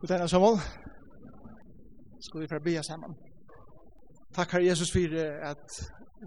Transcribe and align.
God 0.00 0.08
dag, 0.08 0.30
Samuel. 0.30 0.56
Skal 2.20 2.40
vi 2.40 2.46
fra 2.48 2.58
bia 2.58 2.82
sammen. 2.82 3.12
Takk, 4.34 4.52
Herre 4.52 4.64
Jesus, 4.64 4.92
for 4.92 5.16
at 5.52 5.66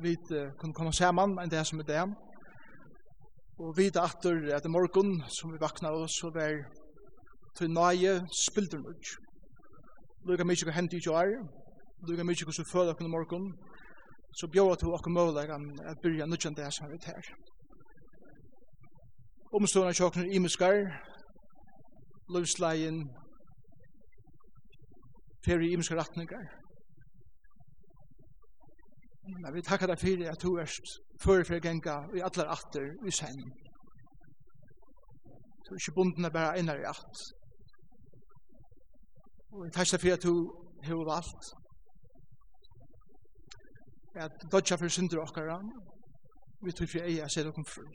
vi 0.03 0.11
kunne 0.59 0.73
komme 0.77 0.93
sammen 0.93 1.39
enn 1.41 1.49
det 1.49 1.63
som 1.65 1.79
er 1.81 1.87
det. 1.87 2.03
Og 3.57 3.73
vi 3.77 3.87
da 3.89 4.03
atter 4.05 4.37
at 4.57 4.67
i 4.67 4.73
morgen 4.75 5.09
som 5.37 5.53
vi 5.53 5.61
vakna 5.63 5.89
oss 5.89 6.19
og 6.27 6.35
var 6.35 6.53
til 7.57 7.73
nøye 7.73 8.13
spilder 8.43 8.83
nødt. 8.83 9.07
Lukka 10.27 10.45
mykje 10.45 10.69
hva 10.69 10.77
hendt 10.77 10.93
i 10.93 11.01
kjær, 11.07 11.33
lukka 12.05 12.27
mykje 12.29 12.45
hva 12.45 12.55
som 12.59 12.69
føler 12.73 12.93
okken 12.93 13.09
i 13.09 13.15
morgen, 13.15 13.49
så 14.37 14.51
bjør 14.53 14.75
at 14.75 14.85
du 14.85 14.93
akkur 14.93 15.17
mulig 15.17 15.49
at 15.89 16.03
byrja 16.05 16.29
nødjan 16.29 16.59
det 16.61 16.69
som 16.77 16.85
er 16.85 16.93
det 16.93 17.09
her. 17.09 17.25
Omstående 19.57 19.97
kjøkken 19.97 20.27
er 20.27 20.37
imiskar, 20.37 20.79
løvsleien, 22.29 23.01
fer 25.45 25.59
i 25.59 25.71
imiske 25.73 25.95
retninger. 25.95 26.45
Men 29.41 29.53
vi 29.55 29.61
takkar 29.61 29.87
deg 29.87 29.99
fyrir 29.99 30.31
at 30.31 30.43
du 30.43 30.57
erst 30.59 30.97
fyrir 31.23 31.47
fyrir 31.47 31.63
genga 31.63 31.97
i 32.15 32.23
allar 32.27 32.51
atter 32.55 32.89
i 33.07 33.11
sen. 33.11 33.39
Du 35.63 35.73
er 35.73 35.79
ikke 35.79 35.95
bunden 35.95 36.25
er 36.25 36.29
bare 36.29 36.57
einar 36.57 36.79
i 36.79 36.87
att. 36.93 37.15
Og 39.51 39.65
vi 39.65 39.71
takkar 39.71 39.97
deg 39.97 40.01
fyrir 40.01 40.17
at 40.19 40.23
du 40.23 40.35
hefur 40.83 41.05
valgt 41.07 41.53
at 44.15 44.43
dodja 44.51 44.77
fyrir 44.77 44.93
synder 44.93 45.21
okkara 45.23 45.57
vi 46.63 46.71
tog 46.71 46.89
fyrir 46.89 47.07
eia 47.09 47.27
seg 47.29 47.49
okkom 47.49 47.65
fru. 47.67 47.85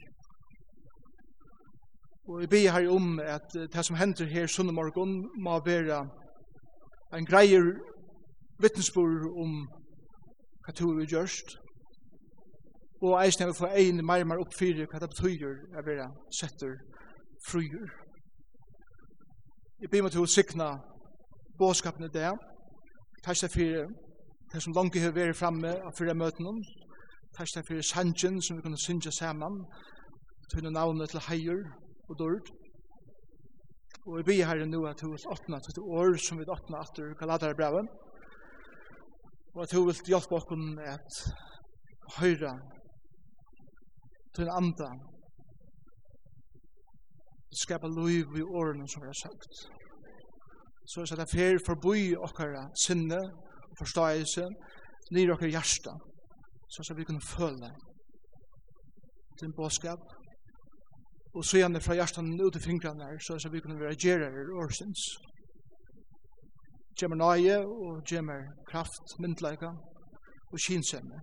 Og 2.29 2.41
vi 2.41 2.47
bygger 2.47 2.75
her 2.75 2.89
om 2.93 3.19
at 3.19 3.53
det 3.53 3.85
som 3.85 3.97
hender 3.97 4.27
her 4.29 4.47
sunne 4.47 4.73
morgon 4.73 5.15
må 5.43 5.55
være 5.65 6.03
en 7.13 7.25
greier 7.25 7.73
vittnesbord 8.61 9.25
om 9.41 9.63
hva 10.65 10.73
to 10.75 10.91
vi 10.97 11.07
gjørst, 11.09 11.55
og 13.01 13.15
eisen 13.23 13.41
jeg 13.41 13.47
vil 13.47 13.57
få 13.57 13.69
egnet 13.71 14.05
mer 14.05 14.21
og 14.21 14.27
mer 14.27 14.43
opp 14.43 14.53
hva 14.59 14.99
det 14.99 15.09
betyr 15.09 15.45
å 15.79 15.85
være 15.85 16.09
setter 16.35 16.75
fryer. 17.47 17.89
Jeg 19.79 19.89
ber 19.89 20.03
meg 20.03 20.11
til 20.11 20.25
å 20.25 20.29
sikne 20.29 20.67
båskapen 21.57 22.05
i 22.05 22.11
det, 22.13 22.33
takk 23.23 23.41
deg 23.41 23.55
for 23.55 23.93
det 24.51 24.61
som 24.61 24.75
langt 24.75 24.99
har 24.99 25.15
vært 25.15 25.37
fremme 25.37 25.71
av 25.79 25.95
fyrre 25.95 26.17
møtene, 26.17 26.59
takk 27.37 27.55
deg 27.55 27.67
for 27.67 27.81
sangen 27.81 28.41
som 28.41 28.57
vi 28.57 28.65
kunne 28.65 28.81
synge 28.81 29.11
sammen, 29.15 29.63
til 30.51 30.71
navnet 30.73 31.09
til 31.09 31.25
heier 31.29 31.63
og 32.09 32.19
dørd, 32.19 32.51
Og 34.09 34.17
vi 34.17 34.23
ber 34.25 34.47
herre 34.49 34.65
nå 34.65 34.79
at 34.89 35.01
du 35.01 35.11
vil 35.11 35.25
åpne 35.29 35.59
til 35.61 35.75
det 35.77 35.83
år 36.01 36.15
som 36.17 36.39
vi 36.39 36.45
åpne 36.49 36.79
etter 36.81 37.11
Galaterbrevet. 37.19 37.91
Og 39.53 39.61
at 39.63 39.73
du 39.73 39.83
vil 39.85 40.01
hjelpe 40.09 40.39
oss 40.39 40.47
at 40.49 41.19
høyre 42.17 42.55
til 44.33 44.47
en 44.47 44.55
andre 44.55 44.89
skapa 47.61 47.87
liv 47.87 48.33
i 48.37 48.41
årene 48.41 48.87
som 48.89 49.03
vi 49.03 49.11
har 49.11 49.19
sagt. 49.21 49.61
Så 50.89 51.05
er 51.05 51.21
det 51.21 51.29
fer 51.29 51.61
forbi 51.65 52.15
okkara 52.17 52.65
sinne, 52.85 53.19
og 53.69 53.77
forståelse, 53.77 54.47
nir 55.13 55.33
okkara 55.33 55.53
hjärsta, 55.53 55.93
så 56.69 56.93
vi 56.97 57.05
kan 57.05 57.21
føle 57.21 57.69
din 59.41 59.53
bådskap, 59.53 60.01
og 61.39 61.45
så 61.45 61.57
gjerne 61.61 61.79
fra 61.79 61.95
hjertan 61.95 62.33
ut 62.41 62.55
i 62.55 62.59
fingrene 62.59 63.05
her, 63.07 63.19
så, 63.23 63.37
så 63.39 63.49
vi 63.49 63.61
kunne 63.63 63.79
være 63.79 63.95
gjerere 64.03 64.41
årsins. 64.59 65.03
Gjemmer 66.99 67.15
nøye 67.21 67.61
og 67.63 68.01
gjemmer 68.11 68.41
kraft, 68.67 69.13
myndleika 69.23 69.69
og 70.51 70.59
kinsemme. 70.65 71.21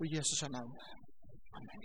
Og 0.00 0.06
Jesus 0.14 0.42
er 0.42 0.54
navn. 0.56 0.72
Amen. 1.58 1.84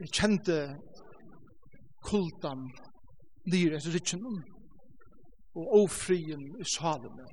Jeg 0.00 0.12
kjente 0.20 0.60
kultan 2.04 2.68
nyr 3.48 3.80
etter 3.80 3.96
ritsjennom 3.96 4.38
og 5.56 5.76
ofrien 5.80 6.44
i 6.60 6.72
salene. 6.76 7.32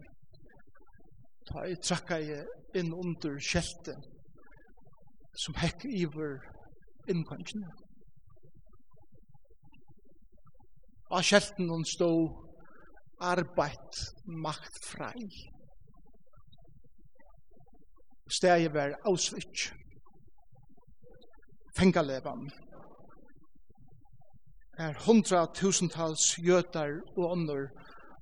Da 1.51 1.67
jeg 1.67 1.83
trakka 1.83 2.23
jeg 2.23 2.47
inn 2.79 2.95
under 2.95 3.35
kjeltet 3.51 4.14
som 5.43 5.55
hekk 5.59 5.85
iver 5.85 6.39
innkongene. 7.11 7.69
Og 11.11 11.23
kjelten 11.23 11.69
hun 11.69 11.85
stå 11.85 12.09
arbeid 13.21 13.99
makt 14.25 14.79
frei. 14.83 15.27
Stegi 18.31 18.71
var 18.73 18.95
Auschwitz. 19.05 19.69
Fengalevan. 21.77 22.49
Er 24.79 24.97
hundra 25.05 25.45
tusentals 25.55 26.33
jøtar 26.39 26.97
og 27.15 27.31
ånder 27.31 27.69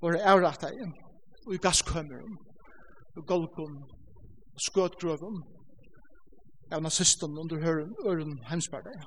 var 0.01 0.19
avrattet 0.33 0.83
og 1.47 1.53
i 1.55 1.61
gasskømmeren 1.63 2.35
og 3.17 3.25
golgum 3.27 3.79
og 4.53 4.61
av 6.73 6.81
nazisten 6.81 7.37
under 7.37 7.57
øren 8.05 8.39
heimspartei. 8.49 8.97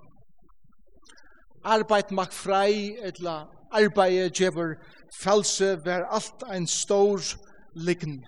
Arbeid 1.64 2.12
mak 2.14 2.32
frei, 2.32 2.96
etla 3.02 3.46
arbeid 3.74 4.30
djever 4.30 4.76
frelse, 5.20 5.76
var 5.84 6.06
alt 6.10 6.44
ein 6.50 6.66
stor 6.66 7.20
lign. 7.74 8.20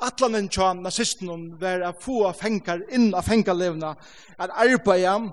Atlanen 0.00 0.48
tja 0.48 0.72
nazisten 0.72 1.58
ver 1.60 1.82
a 1.82 1.92
få 1.92 2.32
fengar 2.32 2.84
inn 2.94 3.14
av 3.14 3.26
fengarlevna, 3.26 3.96
at 4.38 4.54
arbeid 4.54 5.32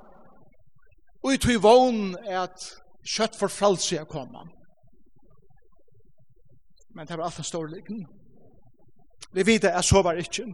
ui 1.25 1.37
tui 1.37 1.57
vogn 1.61 2.15
at 2.29 2.65
kjøtt 3.05 3.37
for 3.37 3.49
frelse 3.49 3.97
er 3.97 4.09
koma. 4.09 4.47
Men 6.95 7.07
det 7.07 7.17
var 7.17 7.27
alt 7.27 7.37
en 7.37 7.43
stor 7.43 7.67
lign. 7.67 8.05
Vi 9.35 9.43
vet 9.43 9.65
at 9.65 9.85
så 9.85 10.01
var 10.01 10.17
ikkje. 10.17 10.47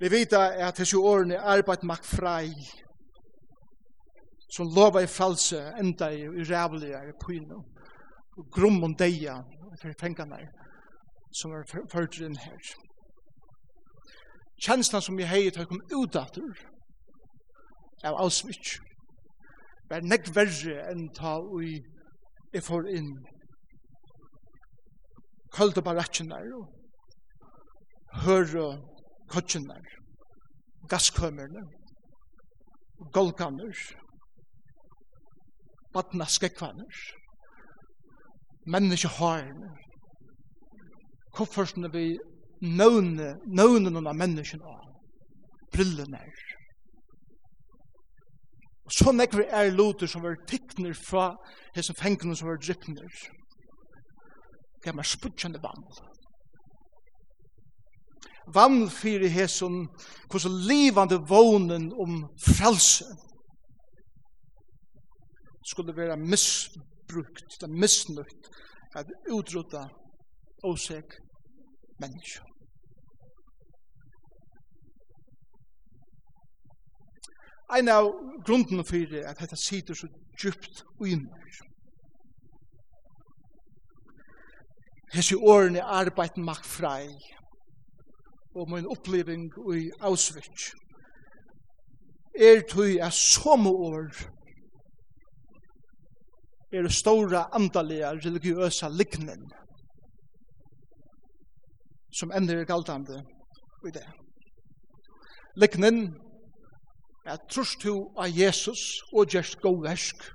Vi 0.00 0.10
vet 0.10 0.32
at 0.32 0.78
hese 0.78 0.98
årene 0.98 1.34
er 1.34 1.46
arbeid 1.56 1.82
mak 1.82 2.04
frei, 2.06 2.52
som 4.54 4.70
lova 4.74 5.02
i 5.02 5.10
false 5.10 5.58
enda 5.80 6.10
i 6.14 6.26
rævliga 6.28 7.02
i 7.08 7.14
pynu, 7.24 7.58
og 8.38 8.50
grum 8.54 8.82
og 8.82 8.94
deia 8.98 9.40
for 9.82 9.94
fengene 10.00 10.38
som 11.34 11.52
er 11.52 11.66
ført 11.92 12.20
inn 12.22 12.38
her. 12.38 12.70
Kjenslan 14.64 15.02
som 15.02 15.18
jeg 15.20 15.28
heit 15.28 15.56
har 15.56 15.66
kom 15.70 15.82
ut 15.92 16.16
av 16.18 18.14
Auschwitz 18.14 18.78
var 19.90 20.04
nekk 20.04 20.30
verre 20.34 20.78
enn 20.90 21.08
ta 21.16 21.38
ui 21.40 21.78
jeg 22.52 22.64
får 22.64 22.88
inn 22.90 23.12
kølde 25.54 25.82
barakken 25.84 26.30
der 26.32 26.50
og 26.58 26.66
høre 28.24 28.66
kottjener, 29.32 29.84
gasskømerne, 30.88 31.64
golkaner, 33.14 33.76
badna 35.94 36.26
skekvaner, 36.28 37.02
menneskeharene, 38.66 39.70
koffersene 41.36 41.90
vi 41.92 42.06
nøvne, 42.62 43.34
nøvne 43.46 43.92
noen 43.92 44.10
av 44.10 44.18
menneskene 44.18 44.66
av, 44.66 44.86
brillene 45.72 46.20
er. 46.20 46.44
Og 48.88 48.94
så 48.96 49.12
nekver 49.12 49.50
er 49.52 49.74
loter 49.74 50.08
som 50.08 50.24
var 50.24 50.38
tikkner 50.48 50.94
fra 50.96 51.34
hessen 51.76 51.96
fengene 51.96 52.36
som 52.36 52.48
var 52.48 52.60
drippner. 52.62 53.10
Det 54.80 54.88
er 54.88 54.96
mer 54.96 55.04
spudgjende 55.04 55.60
band 55.60 55.98
vann 58.54 58.88
fyrir 58.90 59.30
hesum 59.32 59.86
hvordan 60.30 60.60
livande 60.68 61.18
vånen 61.28 61.92
om 61.92 62.22
frelse 62.40 63.04
skulle 65.70 65.96
være 65.96 66.16
misbrukt, 66.16 67.60
det 67.60 67.70
misnukt 67.70 68.48
at 68.96 69.06
utrota 69.30 69.88
ósek 70.64 71.18
mennesker. 72.00 72.44
Ein 77.76 77.88
av 77.88 78.06
grunden 78.46 78.84
fyrir 78.84 79.26
at 79.28 79.40
dette 79.42 79.56
sitter 79.60 79.94
så 79.94 80.08
djupt 80.40 80.84
uinner. 81.00 81.58
Hesi 85.12 85.36
årene 85.36 85.84
arbeid 85.84 86.36
makt 86.40 86.66
frei, 86.66 87.12
og 88.58 88.70
min 88.70 88.86
oppleving 88.86 89.52
i 89.76 89.90
Auschwitz 90.00 90.72
er 92.38 92.62
tui 92.70 92.98
er 92.98 93.10
somme 93.10 93.70
år 93.70 94.10
er 96.72 96.88
stora 96.88 97.48
andalega 97.54 98.12
religiøsa 98.12 98.88
liknen 98.88 99.46
som 102.18 102.32
ender 102.34 102.60
er 102.60 102.64
galdande 102.64 103.22
i 103.86 103.90
det. 103.94 104.06
Liknen 105.56 106.14
er 107.26 107.38
trus 107.50 107.76
to 107.82 107.94
av 108.18 108.30
Jesus 108.32 109.02
og 109.12 109.30
gjerst 109.32 109.60
god 109.62 109.82
versk 109.86 110.30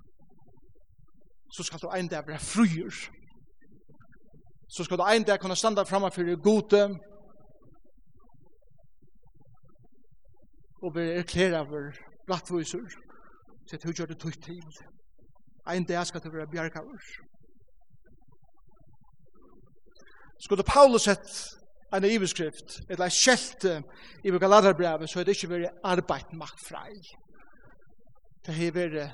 så 1.53 1.63
skal 1.63 1.79
du 1.79 1.89
ein 1.93 2.07
dag 2.07 2.27
være 2.27 2.39
fruer 2.39 2.99
så 4.73 4.83
skal 4.83 4.97
du 4.97 5.03
ein 5.03 5.23
dag 5.23 5.39
kunne 5.39 5.55
standa 5.55 5.83
framme 5.83 6.11
for 6.11 6.41
gode 6.41 6.87
og 10.83 10.93
blir 10.93 11.19
erklæra 11.19 11.63
for 11.63 11.91
rattviser, 12.31 12.85
så 13.67 13.77
du 13.83 13.91
gjør 13.91 14.05
det 14.05 14.19
tøyt 14.19 14.43
til. 14.43 14.63
Ein 15.69 15.85
dag 15.85 16.05
skal 16.07 16.21
du 16.23 16.29
være 16.31 16.47
bjergavur. 16.51 17.03
Skulle 20.43 20.63
Paulus 20.63 21.01
sett 21.01 21.29
en 21.93 22.03
iveskrift, 22.03 22.81
et 22.89 22.99
en 22.99 23.11
skjelte 23.11 23.83
i 24.23 24.29
Galaterbrevet, 24.29 25.09
så 25.09 25.19
er 25.19 25.23
det 25.23 25.35
ikke 25.37 25.49
vært 25.49 25.79
arbeid 25.83 26.33
maktfrei. 26.33 26.95
Det 28.45 28.55
har 28.55 28.75
vært 28.75 29.11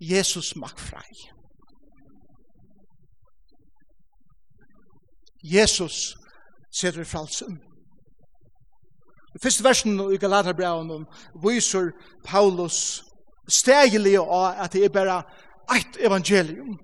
Jesus 0.00 0.56
maktfrei. 0.56 1.12
Jesus 5.44 6.14
setter 6.74 7.04
fralsen. 7.04 7.71
Fyrst 9.40 9.64
versen 9.64 9.96
i 10.12 10.18
Galaterbraun 10.20 11.06
viser 11.44 11.92
Paulus 12.24 13.04
stegelig 13.48 14.18
av 14.20 14.58
at 14.64 14.72
det 14.72 14.84
er 14.84 14.92
bare 14.92 15.22
eit 15.72 15.96
evangelium. 16.00 16.76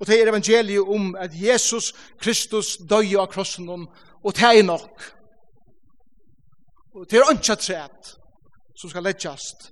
Og 0.00 0.06
det 0.06 0.20
er 0.20 0.30
evangeliet 0.30 0.80
om 0.88 1.16
at 1.18 1.34
Jesus 1.34 1.92
Kristus 2.20 2.76
døy 2.90 3.16
av 3.18 3.28
krossen 3.32 3.68
og 3.68 4.36
det 4.36 4.46
er 4.46 4.62
nok. 4.62 5.02
Og 6.94 7.10
det 7.10 7.18
er 7.18 7.30
ønsket 7.30 8.16
som 8.76 8.90
skal 8.90 9.04
leggjast 9.04 9.70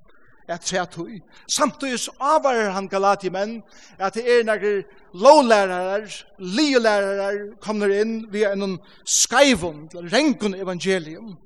Er 0.48 0.58
er 0.74 0.82
at 0.82 0.94
hui. 0.94 1.20
Samtidig 1.48 1.98
så 1.98 2.10
avvarer 2.20 2.70
han 2.70 2.88
Galatimenn 2.88 3.62
at 3.98 4.14
det 4.14 4.38
er 4.38 4.44
nægir 4.44 4.82
lovlærere, 5.14 6.08
lielærere 6.38 7.56
kommer 7.60 7.88
inn 7.88 8.32
via 8.32 8.52
en 8.52 8.78
skaivun, 9.04 9.88
rengun 9.94 10.54
evangelium, 10.54 11.36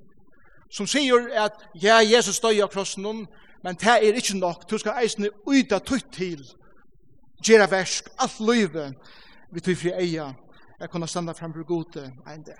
som 0.71 0.87
sier 0.87 1.29
at 1.35 1.53
ja, 1.83 1.99
Jesus 1.99 2.41
døy 2.41 2.63
av 2.63 2.69
krossen, 2.69 3.27
men 3.65 3.75
det 3.81 3.89
er 3.89 4.15
ikke 4.15 4.39
nok, 4.39 4.71
du 4.71 4.79
skal 4.79 5.03
eisne 5.03 5.31
uida 5.47 5.79
tutt 5.79 6.13
til, 6.13 6.47
gjera 7.43 7.67
versk, 7.71 8.09
alt 8.19 8.41
løyve, 8.41 8.93
vi 9.53 9.61
tog 9.61 9.77
fri 9.77 9.93
eia, 9.99 10.33
jeg 10.81 10.91
kunne 10.91 11.09
standa 11.09 11.33
fram 11.33 11.53
for 11.53 11.67
gode 11.67 12.07
enn 12.31 12.47
det. 12.47 12.59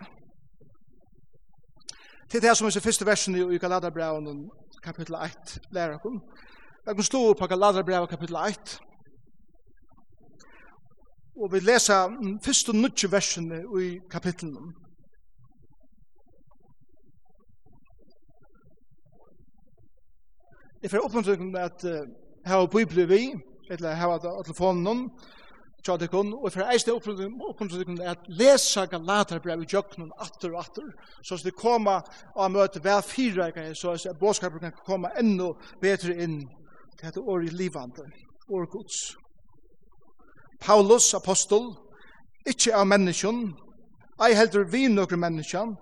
Til 2.31 2.43
det 2.43 2.57
som 2.57 2.67
er 2.67 2.81
første 2.81 3.07
versen 3.07 3.37
i 3.53 3.59
Galatabraun 3.59 4.51
kapittel 4.83 5.15
1 5.15 5.59
lærer 5.71 5.95
okkur. 5.95 6.21
Jeg 6.87 6.95
kan 6.95 7.05
stå 7.05 7.33
på 7.33 7.47
Galaterbrevet 7.47 8.09
kapittel 8.09 8.37
1. 8.37 8.81
Og 11.41 11.53
vi 11.53 11.59
leser 11.59 12.39
først 12.45 12.69
og 12.69 12.75
nødvendig 12.75 13.13
versene 13.13 13.59
i 13.83 13.99
kapittelen. 14.11 14.75
Jeg 20.83 20.91
får 20.91 21.05
oppmuntringen 21.05 21.57
at 21.57 21.85
uh, 21.85 21.91
her 22.47 22.57
er 22.57 22.67
Bibelen 22.67 23.09
vi, 23.09 23.23
eller 23.71 23.95
her 23.95 24.09
er 24.09 24.43
telefonen, 24.43 25.11
tjadikon, 25.85 26.33
og 26.35 26.53
for 26.53 26.69
eisne 26.71 26.95
det 26.97 28.05
er 28.05 28.11
at 28.11 28.29
lesa 28.29 28.85
Galaterbrev 28.87 29.63
i 29.63 29.67
jöknun 29.67 30.13
atter 30.19 30.53
og 30.55 30.61
atter, 30.61 30.91
så 31.23 31.35
at 31.35 31.45
det 31.45 31.55
koma 31.59 32.01
av 32.37 32.51
møte 32.51 32.83
vel 32.85 33.03
fyra 33.03 33.51
så 33.75 33.93
at 33.95 34.19
bådskapen 34.19 34.61
kan 34.61 34.73
koma 34.87 35.11
enda 35.19 35.53
bedre 35.81 36.15
inn 36.15 36.41
til 36.99 37.07
dette 37.07 37.21
året 37.21 37.53
i 37.53 37.57
livande, 37.57 38.07
året 38.49 38.71
gods. 38.71 39.17
Paulus, 40.61 41.15
apostol, 41.15 41.75
ikkje 42.47 42.75
av 42.75 42.87
menneskjon, 42.87 43.49
ei 44.23 44.35
heldur 44.35 44.65
vi 44.71 44.87
nokre 44.89 45.19
menneskjon, 45.19 45.75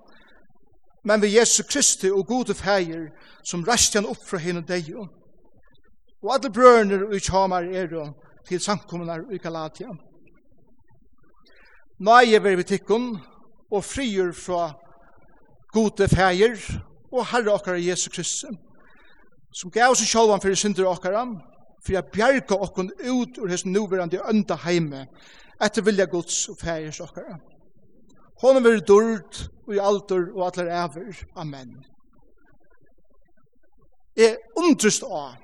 men 1.05 1.21
vi 1.21 1.35
Jesu 1.37 1.63
Kristi 1.69 2.11
og 2.11 2.27
gode 2.27 2.55
feir 2.55 3.11
som 3.45 3.65
rastjan 3.65 4.09
opp 4.09 4.21
fra 4.25 4.41
henne 4.41 4.65
deio. 4.69 5.07
Og 6.21 6.35
alle 6.35 6.51
brønner 6.53 7.07
og 7.07 7.15
utjamar 7.17 7.65
er 7.65 7.95
og 7.97 8.30
til 8.49 8.61
samkommunar 8.61 9.27
i 9.33 9.39
Galatia. 9.39 9.93
Nøye 12.01 12.41
ver 12.43 12.57
vi 12.57 12.65
tikkun 12.65 13.11
og 13.71 13.85
frigjur 13.85 14.33
fra 14.33 14.71
gode 15.75 16.09
feir 16.09 16.57
og 17.13 17.27
herre 17.27 17.53
okkar 17.53 17.79
Jesu 17.81 18.09
Kristi, 18.11 18.49
som 19.53 19.71
gav 19.71 19.93
oss 19.93 20.07
sjálvan 20.07 20.41
fyrir 20.43 20.59
synder 20.59 20.89
okkara, 20.89 21.27
fyrir 21.85 22.01
a 22.01 22.07
bjerga 22.07 22.57
okkun 22.57 22.91
ut 23.05 23.39
ur 23.39 23.53
hans 23.53 23.67
nuverandi 23.67 24.21
ønda 24.31 24.57
heime, 24.65 25.07
etter 25.61 25.85
vilja 25.85 26.07
Guds 26.09 26.49
og 26.49 26.59
feir 26.63 26.95
okkar. 27.05 27.39
Hon 28.41 28.57
er 28.65 28.81
dord 28.81 29.43
og 29.67 29.75
i 29.75 29.79
alder 29.79 30.31
og 30.33 30.47
allar 30.47 30.71
æver. 30.85 31.19
Amen. 31.37 31.75
Jeg 34.17 34.39
undrust 34.57 35.05
av 35.05 35.37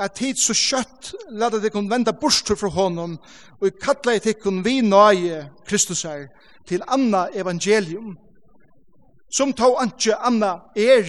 at 0.00 0.16
tid 0.16 0.38
så 0.40 0.54
kjøtt 0.56 1.12
lade 1.36 1.60
de 1.60 1.70
kun 1.70 1.90
venda 1.90 2.12
bostur 2.16 2.56
fra 2.56 2.68
honom, 2.72 3.18
og 3.60 3.66
i 3.68 3.76
kattla 3.82 4.16
i 4.16 4.22
tikkun 4.24 4.64
vi 4.64 4.80
nøye 4.80 5.42
Kristus 5.68 6.02
her 6.02 6.26
til 6.68 6.82
anna 6.88 7.26
evangelium, 7.34 8.16
som 9.32 9.52
tå 9.52 9.74
anki 9.82 10.14
anna 10.16 10.56
er, 10.76 11.06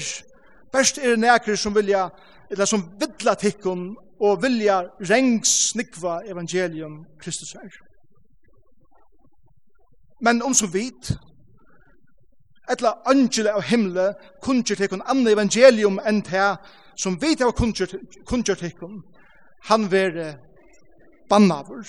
best 0.74 1.00
er 1.00 1.16
nekri 1.16 1.56
som 1.58 1.76
vilja, 1.76 2.10
eller 2.52 2.68
som 2.68 2.84
vidla 3.00 3.36
tikkun 3.40 3.94
og 4.22 4.44
vilja 4.44 4.82
rengs 5.10 5.54
snikva 5.72 6.20
evangelium 6.28 7.06
Kristus 7.22 7.56
her. 7.56 7.72
Men 10.22 10.42
om 10.42 10.54
så 10.54 10.68
vidt, 10.68 11.14
etla 12.70 12.94
angele 13.10 13.56
av 13.56 13.64
himle, 13.66 14.12
kunnkje 14.44 14.76
tikkun 14.78 15.02
anna 15.10 15.32
evangelium 15.32 16.00
enn 16.06 16.22
til 16.28 16.60
som 17.02 17.18
vi 17.22 17.36
har 17.40 17.52
kunngjort 18.26 18.62
hikken, 18.62 19.02
han 19.64 19.92
var 19.92 20.38
bannavur. 21.30 21.88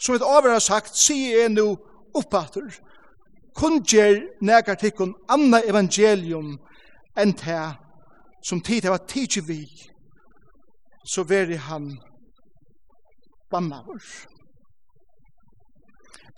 Som 0.00 0.14
et 0.14 0.22
over 0.22 0.50
har 0.50 0.58
sagt, 0.64 0.96
sier 0.96 1.42
jeg 1.42 1.52
nå 1.54 1.66
oppater, 2.14 2.66
kunngjør 3.54 4.22
negar 4.42 4.78
anna 5.28 5.60
evangelium 5.62 6.56
enn 7.16 7.32
det 7.32 7.76
som 8.42 8.60
tid 8.60 8.88
var 8.88 9.06
tidsi 9.06 9.40
vi, 9.40 9.66
så 11.04 11.22
veri 11.22 11.56
han 11.56 11.92
bannavur. 13.50 14.02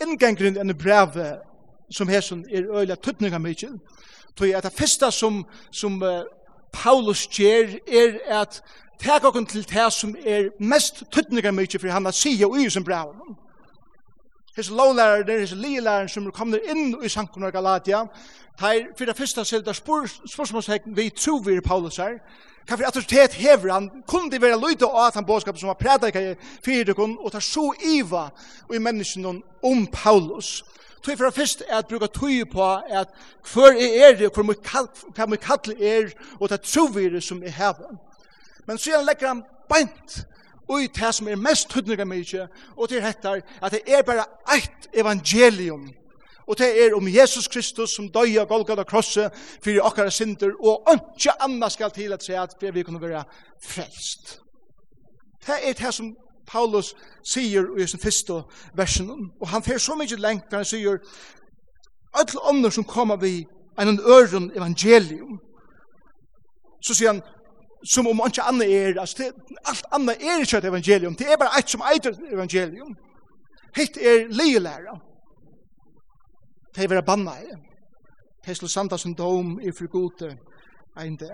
Inngengren 0.02 0.58
enn 0.58 0.76
brevet 0.76 1.40
som 1.92 2.08
hesson 2.08 2.44
er 2.50 2.66
øyla 2.66 2.96
tuttninga 2.96 3.38
mykje, 3.38 3.70
Tog 4.36 4.48
at 4.48 4.64
det 4.64 4.72
første 4.72 5.10
som, 5.10 5.44
som 5.70 6.02
uh, 6.02 6.22
Paulus 6.72 7.26
gjør 7.26 7.76
er 7.86 8.18
at 8.40 8.62
teg 9.02 9.24
okken 9.24 9.46
til 9.46 9.64
det 9.68 9.88
som 9.92 10.14
er 10.24 10.50
mest 10.60 11.02
tydninga 11.12 11.50
mykje 11.50 11.78
for 11.78 11.92
han 11.92 12.06
at 12.06 12.14
sige 12.14 12.46
og 12.46 12.60
i 12.60 12.70
som 12.70 12.84
brev. 12.84 13.14
Hes 14.56 14.70
lovlærer, 14.70 15.22
der 15.22 15.38
hes 15.38 15.52
lilærer 15.56 16.06
som 16.06 16.30
kommer 16.32 16.60
inn 16.70 16.96
i 17.04 17.08
Sankt 17.08 17.36
og 17.36 17.52
Galatia, 17.52 18.04
her 18.60 18.86
for 18.98 19.04
det 19.04 19.16
første 19.16 19.44
selv 19.44 19.64
der 19.64 19.72
spørsmålstegn 20.26 20.96
vi 20.96 21.10
tror 21.10 21.42
vi 21.42 21.54
er 21.56 21.60
Paulus 21.60 21.96
her, 21.96 22.18
hva 22.66 22.76
for 22.76 22.84
autoritet 22.84 23.34
hever 23.34 23.72
han, 23.72 23.88
kunne 24.06 24.30
det 24.30 24.40
være 24.42 24.60
løyde 24.60 24.86
av 24.86 25.08
at 25.08 25.14
han 25.18 25.26
bådskap 25.26 25.58
som 25.58 25.72
har 25.72 25.80
prædika 25.80 26.20
i 26.20 26.34
fyrdekon, 26.64 27.16
og 27.20 27.32
tar 27.32 27.40
så 27.40 27.72
iva 27.84 28.28
og 28.68 28.74
i 28.76 28.78
menneskene 28.78 29.40
om 29.62 29.86
Paulus 29.92 30.62
tog 31.02 31.18
fra 31.18 31.30
først 31.30 31.62
at 31.68 31.86
bruka 31.86 32.06
tog 32.06 32.48
på 32.52 32.66
at 32.74 33.08
hver 33.52 33.72
er 33.72 34.08
er 34.08 34.16
det, 34.16 34.30
hva 34.34 35.26
mitt 35.26 35.40
kall 35.40 35.74
er, 35.80 36.12
og 36.40 36.50
det 36.50 36.60
trovire 36.60 37.20
som 37.20 37.42
er 37.42 37.50
hever. 37.50 37.96
Men 38.66 38.78
så 38.78 38.90
gjerne 38.90 39.06
legger 39.06 39.28
han 39.28 39.42
beint 39.68 40.26
ui 40.68 40.86
det 40.86 41.14
som 41.14 41.28
er 41.28 41.36
mest 41.36 41.70
tydninga 41.70 42.04
mykje, 42.04 42.46
og 42.76 42.88
til 42.88 43.02
hettar 43.02 43.42
at 43.62 43.72
det 43.72 43.82
er 43.86 44.02
bare 44.06 44.24
eitt 44.54 44.88
evangelium, 44.94 45.90
og 46.46 46.58
det 46.58 46.70
er 46.84 46.94
om 46.96 47.08
Jesus 47.08 47.48
Kristus 47.48 47.94
som 47.96 48.08
døy 48.12 48.38
av 48.40 48.48
Golgata 48.50 48.84
krosset 48.84 49.34
fyrir 49.62 49.84
okkara 49.84 50.10
synder, 50.10 50.54
og 50.58 50.88
ikke 50.94 51.34
anna 51.40 51.68
skal 51.70 51.90
til 51.90 52.12
at 52.12 52.24
se 52.24 52.36
at 52.38 52.56
vi 52.74 52.82
kunne 52.82 53.00
være 53.02 53.24
frelst. 53.62 54.38
Det 55.46 55.58
er 55.62 55.72
det 55.72 55.94
som 55.94 56.14
Paulus 56.46 56.94
sier 57.24 57.68
i 57.78 57.86
sin 57.86 58.00
første 58.00 58.42
versen, 58.74 59.10
og 59.40 59.48
han 59.48 59.62
fer 59.62 59.78
så 59.78 59.94
mykje 59.98 60.20
lengt 60.20 60.50
når 60.50 60.64
han 60.64 60.68
sier 60.68 60.98
alle 62.12 62.48
ånder 62.48 62.70
som 62.70 62.84
kommer 62.84 63.16
vi 63.16 63.46
en 63.80 64.00
øren 64.00 64.50
evangelium, 64.56 65.38
så 66.84 66.94
sier 66.94 67.12
han, 67.12 67.22
som 67.84 68.06
om 68.06 68.20
ikke 68.26 68.42
annet 68.42 68.72
er, 68.72 69.00
altså, 69.00 69.16
det, 69.18 69.56
alt 69.64 69.84
annet 69.92 70.16
er 70.20 70.40
ikke 70.40 70.58
et 70.58 70.64
evangelium, 70.64 71.14
det 71.14 71.26
er 71.32 71.36
bare 71.36 71.58
et 71.58 71.70
som 71.70 71.82
eit 71.92 72.06
evangelium. 72.32 72.94
Hitt 73.76 73.96
er 73.96 74.28
leielæra. 74.28 74.98
Det 76.74 76.84
er 76.84 76.88
vera 76.88 77.00
banna 77.00 77.32
i. 77.40 77.54
Det 78.44 78.50
er 78.50 78.54
slå 78.54 78.68
samtans 78.68 79.04
en 79.04 79.14
dom 79.14 79.60
i 79.60 79.72
frugute 79.72 80.36
ein 80.96 81.16
det. 81.16 81.32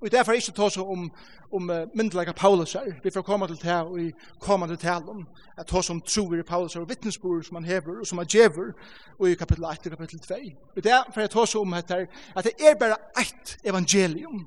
Og 0.00 0.06
i 0.06 0.10
derfor 0.10 0.32
er 0.32 0.36
ikke 0.36 0.52
tås 0.52 0.76
om, 0.76 1.10
om 1.52 1.70
uh, 1.70 1.76
myndelige 1.94 2.32
Paulus 2.32 2.72
her. 2.72 2.84
Vi 3.02 3.10
får 3.10 3.22
komme 3.22 3.46
til 3.46 3.62
det 3.62 3.72
og 3.72 3.90
og 3.90 4.00
i 4.00 4.12
kommende 4.40 4.76
tale 4.76 5.08
om 5.08 5.26
at 5.58 5.66
tås 5.66 5.90
om 5.90 6.00
troer 6.00 6.38
i 6.38 6.42
Paulus 6.42 6.74
her, 6.74 6.80
og 6.80 6.88
vittnesbord 6.88 7.42
som 7.42 7.54
han 7.54 7.64
hever, 7.64 8.00
og 8.00 8.06
som 8.06 8.18
han 8.18 8.26
djever, 8.26 8.72
og 9.20 9.30
i 9.30 9.34
kapittel 9.34 9.64
1 9.64 9.86
og 9.86 9.90
kapittel 9.90 10.20
2. 10.20 10.34
Og 10.76 10.84
det 10.84 10.92
er 10.92 11.26
tås 11.26 11.54
om 11.54 11.72
at 11.72 11.88
det, 11.88 12.06
at 12.36 12.44
det 12.44 12.52
er 12.60 12.74
bare 12.80 12.96
ett 13.20 13.58
evangelium, 13.64 14.46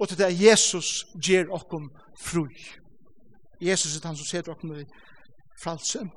og 0.00 0.08
til 0.08 0.18
det 0.18 0.26
er 0.26 0.50
Jesus 0.50 1.06
gjer 1.26 1.44
okkom 1.50 1.90
fru. 2.20 2.48
Jesus 3.60 3.96
er 3.96 4.06
han 4.06 4.16
som 4.16 4.26
ser 4.26 4.50
okkom 4.50 4.74
i 4.80 4.84
fralse. 5.62 6.08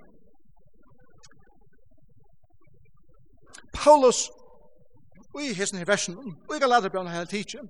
Paulus 3.74 4.30
og 5.36 5.44
i 5.44 5.54
hesten 5.54 5.82
i 5.82 5.88
versen, 5.88 6.18
og 6.50 6.56
i 6.56 6.60
Galaterbjørn 6.60 7.12
hele 7.12 7.26
tiden, 7.26 7.70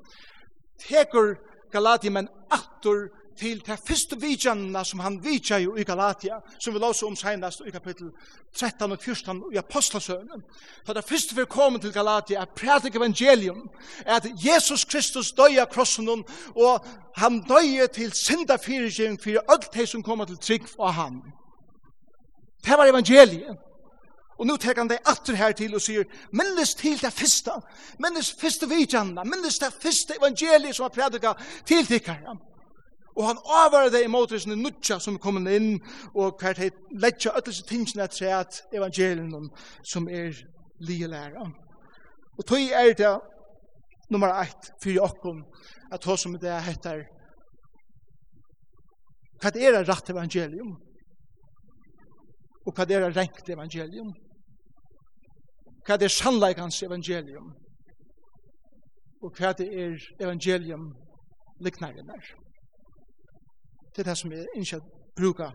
teker 0.88 1.36
Galatia 1.72 2.12
men 2.12 2.28
attor 2.52 3.08
til 3.38 3.60
de 3.66 3.78
første 3.88 4.16
vidjanene 4.22 4.86
som 4.86 5.00
han 5.00 5.18
vidjar 5.24 5.60
jo 5.60 5.76
i 5.76 5.84
Galatia, 5.84 6.38
som 6.60 6.74
vi 6.74 6.80
låser 6.80 7.08
om 7.08 7.16
senast 7.16 7.62
i 7.68 7.72
kapittel 7.72 8.12
13 8.56 8.92
og 8.92 9.00
14 9.02 9.42
i 9.54 9.58
Apostelsøvnen. 9.58 10.44
Så 10.86 10.94
det 10.94 11.04
første 11.10 11.36
vi 11.36 11.46
kommer 11.50 11.80
til 11.80 11.94
Galatia 11.94 12.42
er 12.42 12.46
prædik 12.56 12.96
evangelium, 12.96 13.70
er 14.06 14.16
at 14.16 14.28
Jesus 14.46 14.86
Kristus 14.86 15.32
døg 15.32 15.60
av 15.60 15.68
krossen, 15.68 16.10
og 16.56 16.86
han 17.18 17.42
døg 17.42 17.92
til 17.92 18.14
syndafyrigjen 18.14 19.20
for 19.20 19.44
alt 19.52 19.74
de 19.74 19.88
som 19.88 20.04
kommer 20.04 20.26
til 20.26 20.38
trygg 20.38 20.70
av 20.80 20.92
ham. 20.92 21.22
Det 22.66 22.78
var 22.78 22.88
evangeliet. 22.88 23.58
Og 24.40 24.48
nu 24.48 24.58
tek 24.58 24.78
han 24.78 24.90
deg 24.92 25.04
atter 25.08 25.38
her 25.40 25.54
til 25.56 25.76
og 25.78 25.82
sier, 25.84 26.04
minnes 26.36 26.74
til 26.76 27.00
det 27.00 27.14
første, 27.14 27.54
minnes 28.04 28.34
første 28.36 28.68
vidjanna, 28.68 29.24
minnes 29.24 29.60
det 29.62 29.72
første 29.74 30.18
evangeliet 30.20 30.76
som 30.76 30.90
har 30.90 30.96
prædika 30.96 31.34
til 31.68 31.88
tikkara. 31.88 32.36
Og 33.16 33.28
han 33.28 33.38
avvarer 33.46 33.90
det 33.94 34.04
imot 34.04 34.30
det 34.30 34.42
sinne 34.44 34.58
nutja 34.60 34.98
som 35.00 35.20
kom 35.24 35.40
inn, 35.48 35.78
og 36.14 36.36
hver 36.40 36.58
tid 36.58 36.76
letja 37.00 37.32
ötelse 37.40 37.64
tingene 37.64 38.04
etter 38.04 38.42
at 38.42 38.60
evangelien 38.76 39.48
som 39.84 40.10
er 40.12 40.36
lige 40.84 41.08
læra. 41.08 41.48
Og 42.38 42.46
tog 42.46 42.60
er 42.60 42.92
det 42.94 43.14
nummer 44.12 44.36
1 44.42 44.74
fyrir 44.84 45.02
okkom, 45.02 45.46
at 45.92 46.04
hos 46.04 46.22
som 46.22 46.36
det 46.40 46.62
heter, 46.68 47.06
hva 49.40 49.52
er 49.56 49.72
det 49.78 49.88
rett 49.88 50.10
evangelium? 50.10 50.76
Og 52.66 52.74
hva 52.74 52.84
er 52.84 53.08
det 53.08 53.16
rengt 53.16 53.50
evangelium? 53.50 54.12
hva 55.86 55.98
det 55.98 56.06
er 56.10 56.16
sannleikans 56.16 56.82
evangelium, 56.84 57.54
og 59.22 59.32
hva 59.38 59.54
det 59.54 59.68
er 59.70 59.96
evangelium 60.20 60.92
liknare 61.62 62.04
mer. 62.04 62.34
Det 63.96 64.04
er 64.04 64.10
det 64.10 64.18
som 64.18 64.32
jeg 64.32 64.48
ikke 64.56 64.82
bruker 65.16 65.52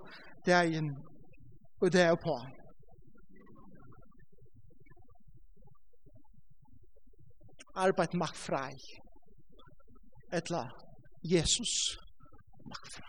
dagen 0.47 0.95
og 1.81 1.93
det 1.93 2.01
er 2.01 2.15
på. 2.15 2.37
Arbeid 7.75 8.15
makt 8.15 8.37
frei, 8.37 8.75
etla 10.33 10.67
Jesus 11.25 11.97
makt 12.69 12.93
frei. 12.97 13.07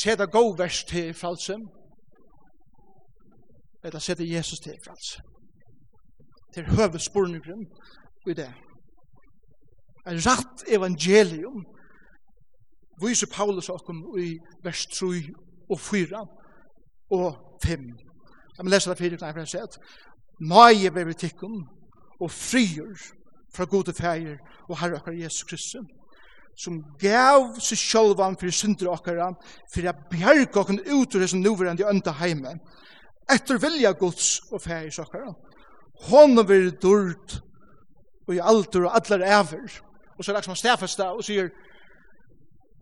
Seda 0.00 0.24
gov 0.24 0.58
vers 0.58 0.84
til 0.84 1.14
falsum, 1.14 1.68
eller 3.84 3.98
sette 3.98 4.28
Jesus 4.28 4.60
til 4.60 4.76
frals. 4.84 5.18
Til 6.54 6.66
høvespornigrum 6.66 7.64
i 8.28 8.34
det. 8.34 8.50
En 10.08 10.18
rett 10.26 10.64
evangelium 10.68 11.64
viser 13.02 13.30
Paulus 13.32 13.68
okkom 13.68 14.02
i 14.20 14.34
vers 14.64 14.86
3 14.86 15.22
og 15.70 15.80
4 15.80 16.26
og 17.10 17.60
5. 17.64 17.86
Jeg 18.56 18.64
må 18.64 18.70
lese 18.70 18.90
det 18.90 18.98
fyrir 18.98 19.18
knæfra 19.20 19.46
sett. 19.46 19.78
Nøye 20.40 20.94
vever 20.94 21.12
tikkum 21.12 21.62
og 22.20 22.30
frier 22.30 22.92
fra 23.54 23.64
gode 23.64 23.94
feir 23.96 24.36
og 24.68 24.78
herre 24.80 25.00
okkar 25.00 25.16
Jesus 25.16 25.44
Kristus 25.44 25.96
som 26.60 26.80
gav 27.00 27.54
seg 27.62 27.78
sjálvan 27.78 28.36
fyrir 28.40 28.54
synder 28.54 28.90
okkara 28.92 29.30
fyrir 29.72 29.92
a 29.92 29.96
bjerg 30.10 30.56
okkara 30.60 30.82
ut 30.92 31.14
ur 31.14 31.24
hesson 31.24 31.42
nuverandi 31.44 31.86
ønda 31.88 32.12
heime 32.20 32.56
etter 33.30 33.60
vilja 33.60 33.92
Guds 33.92 34.40
og 34.52 34.62
fær 34.62 34.88
i. 34.88 35.32
Hon 36.08 36.48
vil 36.48 36.70
durt 36.82 37.40
og 38.28 38.34
i 38.34 38.40
alder 38.42 38.86
og 38.86 38.96
allar 38.96 39.26
æver. 39.26 39.80
Og 40.18 40.24
så 40.24 40.32
er 40.32 40.36
det 40.36 40.44
som 40.44 40.50
han 40.50 40.56
stafesta 40.56 41.10
og 41.10 41.24
sier 41.24 41.48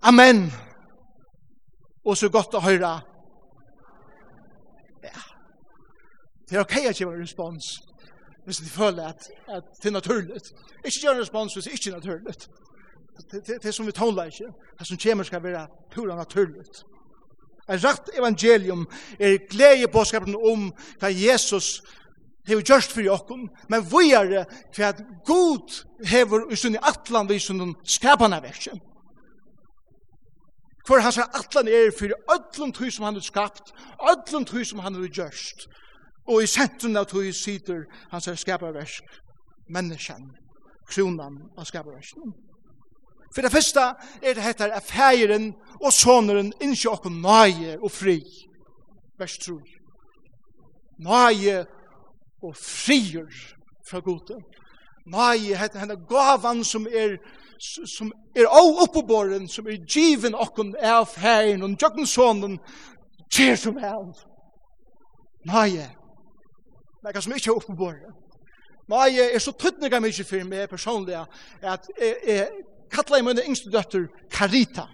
Amen. 0.03 0.53
Og 2.05 2.17
så 2.17 2.29
godt 2.29 2.55
å 2.55 2.61
høre. 2.63 2.91
Ja. 5.03 5.23
Det 6.49 6.57
er 6.57 6.61
ok 6.61 6.77
at 6.77 7.01
jeg 7.01 7.09
en 7.09 7.23
respons. 7.23 7.65
Hvis 8.45 8.63
de 8.63 8.71
føler 8.71 9.09
at, 9.09 9.27
at 9.49 9.65
det 9.83 9.89
er 9.91 9.93
naturligt. 9.93 10.53
Ikke 10.85 11.01
gjør 11.03 11.17
en 11.17 11.21
respons 11.21 11.55
hvis 11.55 11.65
det 11.65 11.73
ikke 11.73 11.91
er 11.91 11.95
naturligt. 11.95 12.49
Det, 13.17 13.47
det, 13.47 13.63
det 13.63 13.69
er 13.69 13.73
som 13.73 13.87
vi 13.87 13.93
tåler 13.93 14.31
ikke. 14.31 14.53
Det 14.79 14.87
som 14.87 14.99
kommer 15.03 15.25
skal 15.25 15.43
være 15.43 15.67
pura 15.95 16.17
naturligt. 16.17 16.85
Et 17.69 17.85
rett 17.85 18.11
evangelium 18.17 18.87
er 19.21 19.39
glede 19.51 19.89
påskapen 19.93 20.37
om 20.37 20.71
hva 21.01 21.11
Jesus 21.13 21.83
hever 22.49 22.65
gjørst 22.65 22.95
for 22.95 23.05
jokken, 23.05 23.49
men 23.69 23.85
vi 23.85 24.13
er 24.17 24.31
hva 24.77 24.89
at 24.89 25.03
God 25.29 25.83
hever 26.09 26.49
i 26.49 26.57
sunn 26.57 26.79
i 26.79 26.85
atlan 26.91 27.29
vi 27.29 27.39
sunn 27.43 27.75
skapana 27.85 28.41
vekkje. 28.41 28.79
Hvor 30.89 31.05
hans 31.05 31.21
atlan 31.21 31.69
er 31.69 31.93
for 31.93 32.15
öllum 32.33 32.73
tøy 32.73 32.89
som 32.91 33.05
han 33.05 33.19
har 33.21 33.27
skapt, 33.27 33.75
öllum 34.01 34.49
tøy 34.49 34.65
som 34.65 34.81
han 34.81 34.97
har 34.97 35.11
gjørst, 35.21 35.69
og 36.29 36.43
i 36.43 36.49
sentrum 36.49 36.97
av 36.97 37.11
tøy 37.13 37.29
sider 37.37 37.85
hans 38.13 38.31
skapana 38.41 38.73
versen, 38.73 39.05
menneskjen, 39.69 40.31
kronan 40.89 41.43
av 41.59 41.69
skapana 41.69 42.01
versk. 42.01 42.17
For 43.35 43.45
det 43.45 43.53
første 43.53 43.81
er 44.23 44.35
det 44.35 44.43
hette 44.43 44.71
at 44.75 44.85
feiren 44.85 45.53
og 45.79 45.93
soneren 45.93 46.53
innsjå 46.63 46.95
okkur 46.97 47.13
nøye 47.13 47.77
og 47.79 47.91
fri. 47.93 48.21
Vers 49.19 49.39
3. 49.39 49.59
Nøye 51.05 51.59
og 52.43 52.57
frier 52.57 53.29
fra 53.89 54.01
gode. 54.01 54.39
Nøye 55.07 55.59
hette 55.59 55.81
henne 55.81 55.99
gavan 56.09 56.65
som 56.65 56.87
er 56.87 57.19
som 57.59 58.13
er 58.37 58.47
av 58.47 58.77
oppoboren, 58.85 59.49
som 59.49 59.67
er 59.67 59.81
given 59.83 60.35
okkur 60.35 60.77
av 60.79 61.09
feiren 61.11 61.65
og 61.67 61.75
jokken 61.81 62.07
sonen, 62.07 62.59
kjer 63.35 63.57
som 63.59 63.79
av. 63.83 64.13
Nøye. 65.49 65.89
er 67.03 67.21
som 67.21 67.35
ikke 67.35 67.51
er 67.51 67.57
oppoboren. 67.57 68.15
Nei, 68.89 69.19
er 69.21 69.39
så 69.43 69.53
tøttnega 69.53 70.01
mykje 70.01 70.25
for 70.25 70.45
meg 70.49 70.69
personlig 70.71 71.19
at 71.19 71.91
jeg, 72.01 72.15
jeg 72.25 72.47
kattla 72.93 73.19
i 73.19 73.25
mine 73.27 73.45
yngste 73.47 73.71
døtter 73.73 74.09
Karita, 74.33 74.87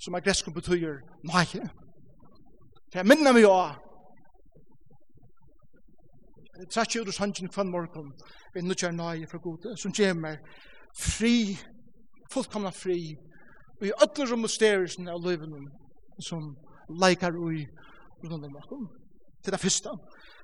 som 0.00 0.14
er 0.14 0.24
gresk 0.24 0.48
og 0.48 0.54
betyr 0.58 1.00
nøye. 1.26 1.68
For 2.88 3.00
jeg 3.00 3.08
minner 3.08 3.36
meg 3.36 3.46
av 3.48 3.84
Jeg 6.58 6.66
trekker 6.74 7.04
ut 7.04 7.06
hos 7.12 7.20
hansin 7.22 7.50
kvann 7.54 7.70
morgen 7.70 8.08
ved 8.54 8.64
nødgjør 8.66 8.90
nøye 8.90 9.26
fra 9.30 9.38
gode, 9.38 9.76
som 9.78 9.92
gjemmer 9.94 10.40
fri, 10.98 11.54
fullkomna 12.32 12.72
fri, 12.74 13.14
og 13.78 13.86
i 13.86 13.92
ødler 14.02 14.32
og 14.34 14.40
mysterien 14.42 15.06
av 15.08 15.22
løyven 15.22 15.68
som 16.18 16.56
leikar 16.90 17.38
ui 17.38 17.62
rundt 18.24 18.44
om 18.48 18.52
morgon, 18.52 18.88
til 19.44 19.54
det 19.54 19.60
fyrsta. 19.62 19.94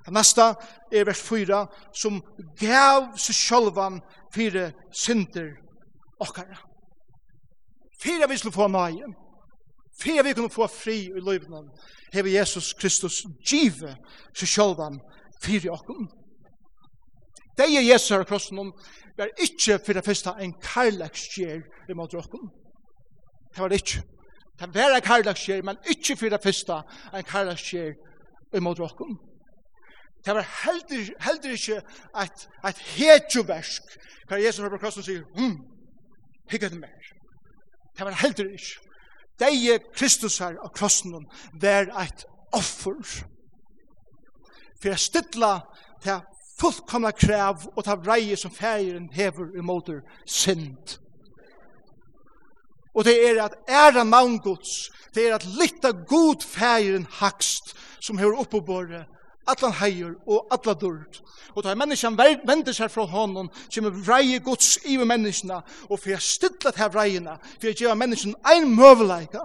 Det 0.06 0.14
neste 0.14 0.47
er 0.92 1.09
vers 1.09 1.23
4, 1.26 1.61
som 1.97 2.23
gav 2.61 3.11
seg 3.18 3.40
sjolvan 3.40 3.99
fire 4.35 4.68
synder 4.94 5.50
okkara. 6.21 6.59
Fyra 8.02 8.28
vi 8.28 8.37
skulle 8.37 8.52
få 8.52 8.68
nøye, 8.68 9.06
fyra 10.02 10.23
vi 10.23 10.33
kunne 10.33 10.50
få 10.50 10.66
fri 10.66 10.99
i 11.06 11.23
løyvnum, 11.26 11.71
hever 12.12 12.30
Jesus 12.30 12.73
Kristus 12.73 13.23
give 13.50 13.97
seg 14.35 14.49
sjálvan 14.49 15.00
fyra 15.44 15.75
okkum. 15.75 16.09
Det 17.56 17.66
er 17.66 17.87
Jesus 17.92 18.11
her 18.11 18.25
krossen 18.25 18.59
om, 18.59 18.73
det 19.16 19.25
er 19.25 19.42
ikke 19.47 19.78
for 19.87 19.92
det 19.92 20.04
første 20.04 20.30
en 20.40 20.54
karlaksgjer 20.62 21.62
i 21.90 21.94
måte 21.94 22.18
okkum. 22.18 22.50
Det 23.54 23.62
var 23.62 23.68
det 23.68 23.83
ikke. 23.83 24.02
Det 24.59 24.75
var 24.75 24.97
en 24.97 25.02
karlaksgjer, 25.02 25.62
men 25.62 25.76
ikke 25.90 26.16
for 26.16 26.28
det 26.28 26.42
første 26.42 26.80
en 27.14 27.25
karlaksgjer 27.25 27.94
i 28.54 28.61
måte 28.61 28.83
okkum. 28.83 29.14
Det 30.26 30.35
var 30.35 30.47
heldur, 30.64 31.14
heldur 31.21 31.50
ikke 31.50 31.80
et, 32.23 32.44
et 32.68 32.78
hetjoversk, 32.97 33.83
hva 34.28 34.40
Jesus 34.40 34.62
har 34.62 34.73
på 34.73 34.80
krossen 34.83 35.02
og 35.02 35.06
sier, 35.06 35.25
hm, 35.37 35.59
hygget 36.51 36.77
mer. 36.79 37.13
Det 37.99 38.05
var 38.05 38.17
heldur 38.23 38.51
ikke. 38.51 38.81
Deie 39.41 39.79
Kristus 39.95 40.39
her 40.39 40.59
av 40.63 40.71
krossen 40.75 41.27
var 41.63 41.89
et 42.03 42.25
offer. 42.55 43.01
For 44.79 44.93
jeg 44.93 45.03
stytla 45.03 45.57
til 46.05 46.21
fullkomna 46.61 47.11
krev 47.17 47.67
og 47.75 47.83
ta 47.87 47.97
vreie 47.99 48.37
som 48.39 48.55
fægeren 48.55 49.09
hever 49.15 49.57
imot 49.59 49.91
synd. 50.27 50.99
Og 52.95 53.05
det 53.05 53.17
er 53.27 53.41
at 53.43 53.57
æra 53.69 54.05
maungods, 54.05 54.91
det 55.15 55.29
er 55.29 55.35
at 55.35 55.47
litta 55.59 55.91
god 56.07 56.45
fægeren 56.47 57.07
hakst 57.11 57.75
som 58.01 58.19
hever 58.19 58.39
oppåbore 58.39 59.05
allan 59.47 59.77
heier 59.81 60.15
og 60.27 60.53
alla 60.55 60.75
dörd. 60.75 61.21
Og 61.55 61.65
da 61.65 61.75
menneskene 61.79 62.29
vender 62.47 62.75
seg 62.75 62.91
fra 62.91 63.07
hånden, 63.11 63.51
som 63.71 63.89
er 63.89 63.99
vreie 64.07 64.41
gods 64.45 64.77
i 64.91 64.97
menneskene, 64.97 65.61
og 65.91 65.99
for 65.99 66.15
jeg 66.15 66.23
stidlet 66.25 66.81
her 66.81 66.93
vreiene, 66.95 67.39
for 67.59 67.71
jeg 67.71 67.83
gjør 67.83 67.99
menneskene 67.99 68.41
ein 68.53 68.71
møveleika, 68.75 69.45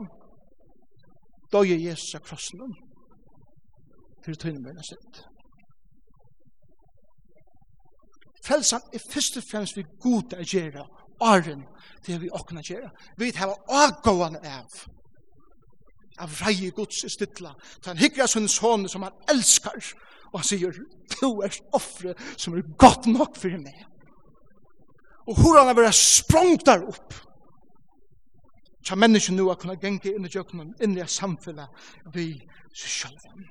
da 1.51 1.63
gjør 1.65 1.83
Jesus 1.89 2.15
av 2.15 2.23
krossen 2.27 2.77
for 4.25 4.35
tøyne 4.37 4.61
mine 4.61 4.83
sitt. 4.85 5.23
Frelsan 8.45 8.85
er 8.93 9.03
først 9.11 9.37
og 9.37 9.45
fremst 9.45 9.77
vi 9.77 9.85
god 10.01 10.37
å 10.37 10.45
gjøre, 10.45 10.85
åren, 11.21 11.65
det 12.05 12.21
vi 12.21 12.31
åkna 12.31 12.63
gjøre. 12.65 12.89
Vi 13.17 13.31
har 13.35 13.55
avgående 13.67 14.39
av 14.47 14.85
av 16.19 16.33
reie 16.43 16.71
Guds 16.75 17.05
stytla. 17.11 17.53
Så 17.81 17.91
han 17.91 18.01
hyggja 18.01 18.27
sin 18.27 18.47
son 18.47 18.87
som 18.89 19.05
han 19.07 19.15
elskar, 19.31 19.77
og 20.31 20.39
han 20.39 20.47
sier, 20.47 20.75
du 21.19 21.41
er 21.45 21.55
offre 21.73 22.15
som 22.37 22.57
er 22.57 22.67
godt 22.77 23.09
nok 23.09 23.37
for 23.37 23.61
meg. 23.61 23.85
Og 25.29 25.37
hvor 25.37 25.59
han 25.59 25.69
har 25.69 25.77
vært 25.77 25.97
sprongt 25.97 26.65
der 26.65 26.85
opp, 26.89 27.13
så 28.85 28.95
menneskjen 28.95 29.37
nu 29.37 29.47
har 29.47 29.59
kunnet 29.59 29.81
genge 29.83 30.15
inn 30.15 30.25
i 30.25 30.31
jøkkenen, 30.33 30.73
inn 30.81 30.97
i 30.97 31.05
samfunnet, 31.05 31.69
vi 32.13 32.31
sjalvan. 32.73 33.47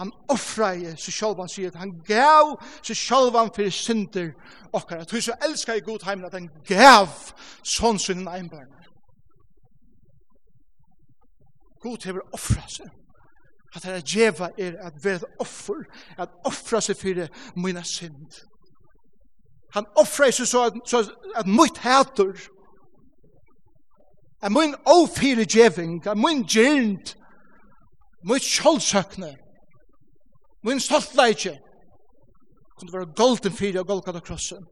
Han 0.00 0.12
offra 0.32 0.72
i 0.74 0.92
seg 0.96 1.38
han 1.38 1.48
sier 1.50 1.72
at 1.72 1.80
han 1.80 1.92
gav 2.06 2.54
seg 2.80 2.96
sjálvan 2.96 3.50
fyrir 3.52 3.74
synder 3.74 4.30
okkar. 4.72 5.02
At 5.02 5.10
hun 5.12 5.22
så 5.24 5.36
elskar 5.44 5.76
i 5.76 5.84
god 5.84 6.06
heimen 6.08 6.24
at 6.28 6.36
han 6.38 6.48
gav 6.68 7.10
sånn 7.66 7.98
sin 8.00 8.28
einbarn. 8.28 8.70
God 11.82 12.04
hever 12.04 12.20
offra 12.32 12.64
seg. 12.68 12.90
At 13.74 13.82
det 13.82 13.92
er 13.94 14.06
djeva 14.06 14.50
er 14.58 14.78
at 14.86 15.04
være 15.04 15.14
et 15.14 15.24
offer, 15.40 15.84
at 16.18 16.30
offra 16.44 16.80
seg 16.80 16.96
fyrir 16.98 17.28
mina 17.56 17.82
synd. 17.86 18.40
Han 19.74 19.86
offra 19.96 20.30
seg 20.34 20.48
så 20.50 20.64
at, 20.66 20.80
så 20.86 21.04
at 21.36 21.46
mitt 21.46 21.78
hætur, 21.78 22.34
at 24.42 24.52
min 24.52 24.74
ofyre 24.86 25.44
djeving, 25.44 26.06
at 26.06 26.18
min 26.18 26.42
gjernd, 26.44 27.14
mitt 28.24 28.42
kjoldsøkne, 28.42 29.36
min 30.64 30.80
stoltleitje, 30.80 31.58
kunne 32.78 32.92
være 32.92 33.14
golden 33.16 33.52
fyrir 33.52 33.80
og 33.80 33.86
golgata 33.86 34.20
krossen, 34.20 34.66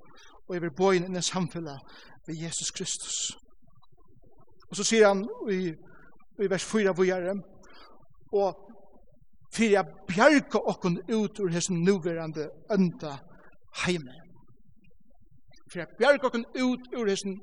og 0.49 0.55
jeg 0.55 0.63
vil 0.63 0.75
bo 0.77 0.91
inn 0.91 1.17
i 1.17 1.23
samfunnet 1.23 1.79
ved 2.27 2.35
Jesus 2.35 2.71
Kristus. 2.71 3.37
Og 4.71 4.77
så 4.77 4.85
sier 4.85 5.09
han 5.09 5.23
i 5.53 5.73
i 6.45 6.51
vers 6.51 6.65
4 6.65 6.95
vågjere, 6.97 7.35
og 8.33 8.65
fyrir 9.55 9.73
jeg 9.73 9.85
bjerga 10.09 10.61
okkon 10.73 10.99
ut 11.09 11.41
ur 11.41 11.53
hessen 11.53 11.83
nuverande 11.85 12.49
ønda 12.73 13.19
heime. 13.85 14.15
Fyrir 15.73 15.85
jeg 15.85 15.97
bjerga 15.99 16.29
okkon 16.31 16.47
ut 16.55 16.93
ur 16.97 17.09
hessen 17.09 17.39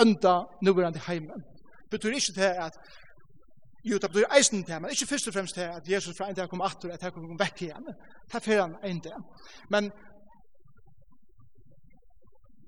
ønda 0.00 0.34
nuverande 0.62 1.02
heime. 1.06 1.38
Betyr 1.90 2.18
ikke 2.18 2.36
det 2.40 2.54
at 2.66 2.80
Jo, 3.84 3.98
det 3.98 4.10
betyr 4.12 4.34
eisen 4.36 4.64
til, 4.64 4.80
men 4.80 4.90
ikke 4.90 5.06
først 5.06 5.28
og 5.28 5.34
fremst 5.34 5.54
til 5.54 5.60
at 5.60 5.88
Jesus 5.88 6.16
fra 6.16 6.28
en 6.28 6.34
dag 6.34 6.48
kom 6.48 6.60
atter, 6.60 6.92
at 6.92 7.02
han 7.02 7.12
kom 7.12 7.38
vekk 7.38 7.62
igjen. 7.62 7.86
Det 8.28 8.34
er 8.34 8.44
fyrir 8.44 8.60
han 8.60 8.74
en 8.84 9.00
dag. 9.00 9.22
Men 9.70 9.88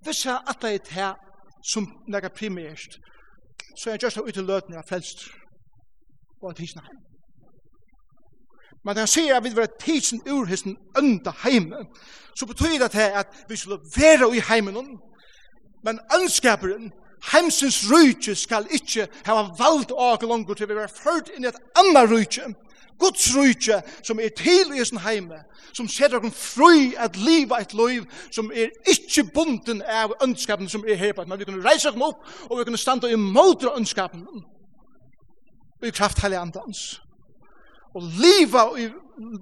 hvis 0.05 0.27
jeg 0.27 0.41
atter 0.49 0.69
er 0.69 0.79
til 0.79 1.13
som 1.73 1.87
lager 2.09 2.29
primært, 2.29 2.97
så 3.77 3.91
er 3.91 3.95
jeg 3.95 4.03
just 4.03 4.19
ut 4.19 4.39
av 4.39 4.45
løtene 4.45 4.79
av 4.79 4.89
frelst 4.89 5.29
og 6.43 6.51
han 6.51 6.57
tidsen 6.57 6.81
heim. 6.81 7.01
Men 8.85 8.97
han 8.97 9.07
sier 9.07 9.37
at 9.37 9.45
vi 9.45 9.55
var 9.57 9.71
tidsen 9.81 10.23
ur 10.27 10.49
hesten 10.51 10.77
ønda 10.99 11.33
heim, 11.45 11.71
så 12.37 12.47
betyr 12.47 12.79
det 12.83 12.91
til 12.91 13.15
at 13.23 13.27
vi 13.49 13.57
skulle 13.57 13.79
være 13.97 14.37
i 14.37 14.43
heimen, 14.49 14.99
men 15.85 16.01
ønskaperen, 16.21 16.93
heimsens 17.33 17.85
rujtje 17.91 18.35
skal 18.35 18.67
ikkje 18.71 19.07
hava 19.25 19.43
valgt 19.59 19.93
åke 19.95 20.27
langt 20.27 20.57
til 20.57 20.69
vi 20.69 20.75
var 20.75 20.91
ført 20.91 21.31
inn 21.37 21.45
i 21.45 21.51
et 21.53 21.61
anna 21.79 22.03
rujtje, 22.07 22.51
Guds 22.99 23.37
rujtje 23.37 23.81
som 24.03 24.21
er 24.21 24.31
til 24.37 24.75
i 24.75 24.79
hesten 24.79 25.01
heime, 25.03 25.41
som 25.75 25.89
setter 25.89 26.23
oss 26.23 26.39
fri 26.55 26.93
at 26.99 27.17
liva 27.17 27.59
et 27.63 27.75
liv 27.75 28.05
som 28.31 28.51
er 28.55 28.75
ikkje 28.91 29.25
bunden 29.35 29.83
av 29.83 30.15
ønskapen 30.23 30.69
som 30.69 30.85
er 30.87 30.99
her, 30.99 31.15
men 31.27 31.39
vi 31.39 31.47
kunne 31.47 31.65
reise 31.65 31.91
oss 31.91 32.03
opp 32.03 32.51
og 32.51 32.59
vi 32.59 32.67
kunne 32.67 32.79
standa 32.79 33.11
imot 33.11 33.67
ønskapen 33.77 34.27
i 35.87 35.91
kraft 35.91 36.21
heilig 36.23 36.39
andans. 36.39 37.01
Og 37.95 38.03
liva 38.03 38.67
i 38.79 38.89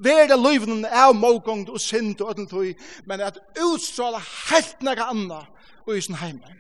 verda 0.03 0.37
livnen 0.37 0.85
av 0.85 1.15
mågong 1.15 1.69
og 1.71 1.81
synd 1.81 2.21
og 2.21 2.31
ødel 2.31 2.75
men 3.07 3.21
at 3.21 3.39
utstråla 3.63 4.19
helt 4.51 4.83
nega 4.83 5.11
anna 5.11 5.45
og 5.87 5.97
i 5.97 6.01
sin 6.01 6.15
heime. 6.15 6.57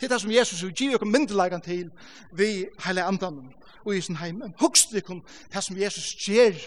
Det 0.00 0.04
er 0.04 0.14
det 0.14 0.20
som 0.20 0.30
Jesus 0.30 0.62
vil 0.62 0.74
gi 0.74 0.94
okkur 0.94 1.06
myndelagan 1.06 1.60
til 1.60 1.90
vi 2.32 2.66
heilig 2.86 3.04
andan 3.04 3.52
og 3.84 3.96
i 3.96 4.00
sin 4.00 4.16
heime. 4.16 4.52
Hugst 4.60 4.94
vi 4.94 5.00
kun 5.00 5.22
det 5.52 5.64
som 5.64 5.76
Jesus 5.76 6.14
gjer 6.26 6.58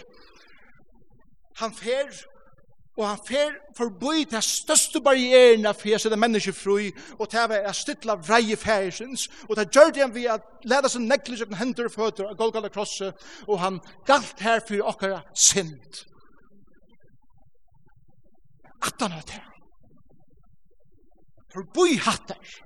Han 1.58 1.72
fer 1.74 2.06
Og 2.98 3.06
han 3.06 3.20
fer 3.22 3.52
forbi 3.78 4.24
til 4.26 4.42
største 4.42 5.00
barrieren 5.00 5.68
av 5.70 5.78
fyrir 5.78 6.00
seg 6.02 6.16
mennesker 6.18 6.54
fri, 6.56 6.88
og 7.14 7.28
til 7.30 7.52
å 7.54 7.74
stytla 7.76 8.16
vrei 8.18 8.56
færsins, 8.58 9.28
og 9.46 9.54
til 9.54 9.68
gjør 9.76 9.92
det 9.94 10.08
vi 10.16 10.24
at 10.26 10.66
leda 10.66 10.90
seg 10.90 11.04
neklig 11.06 11.38
seg 11.38 11.54
hender 11.60 11.86
og 11.86 11.94
føtter 11.94 12.26
av 12.26 12.34
Golgata 12.40 12.72
krosse, 12.74 13.12
og 13.46 13.62
han 13.62 13.78
galt 14.08 14.42
her 14.42 14.64
fyrir 14.66 14.90
okkara 14.90 15.20
sind. 15.30 16.02
At 18.82 18.98
han 18.98 19.14
hatt 19.14 19.30
her. 19.36 19.46
Forbi 21.54 22.00
hatter. 22.02 22.58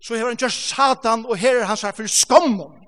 Så 0.00 0.16
her 0.16 0.30
han 0.30 0.40
gjør 0.40 0.56
satan, 0.56 1.28
og 1.28 1.36
her 1.36 1.60
er 1.60 1.68
han 1.68 1.76
seg 1.80 1.96
fyrir 2.00 2.12
skommen 2.12 2.85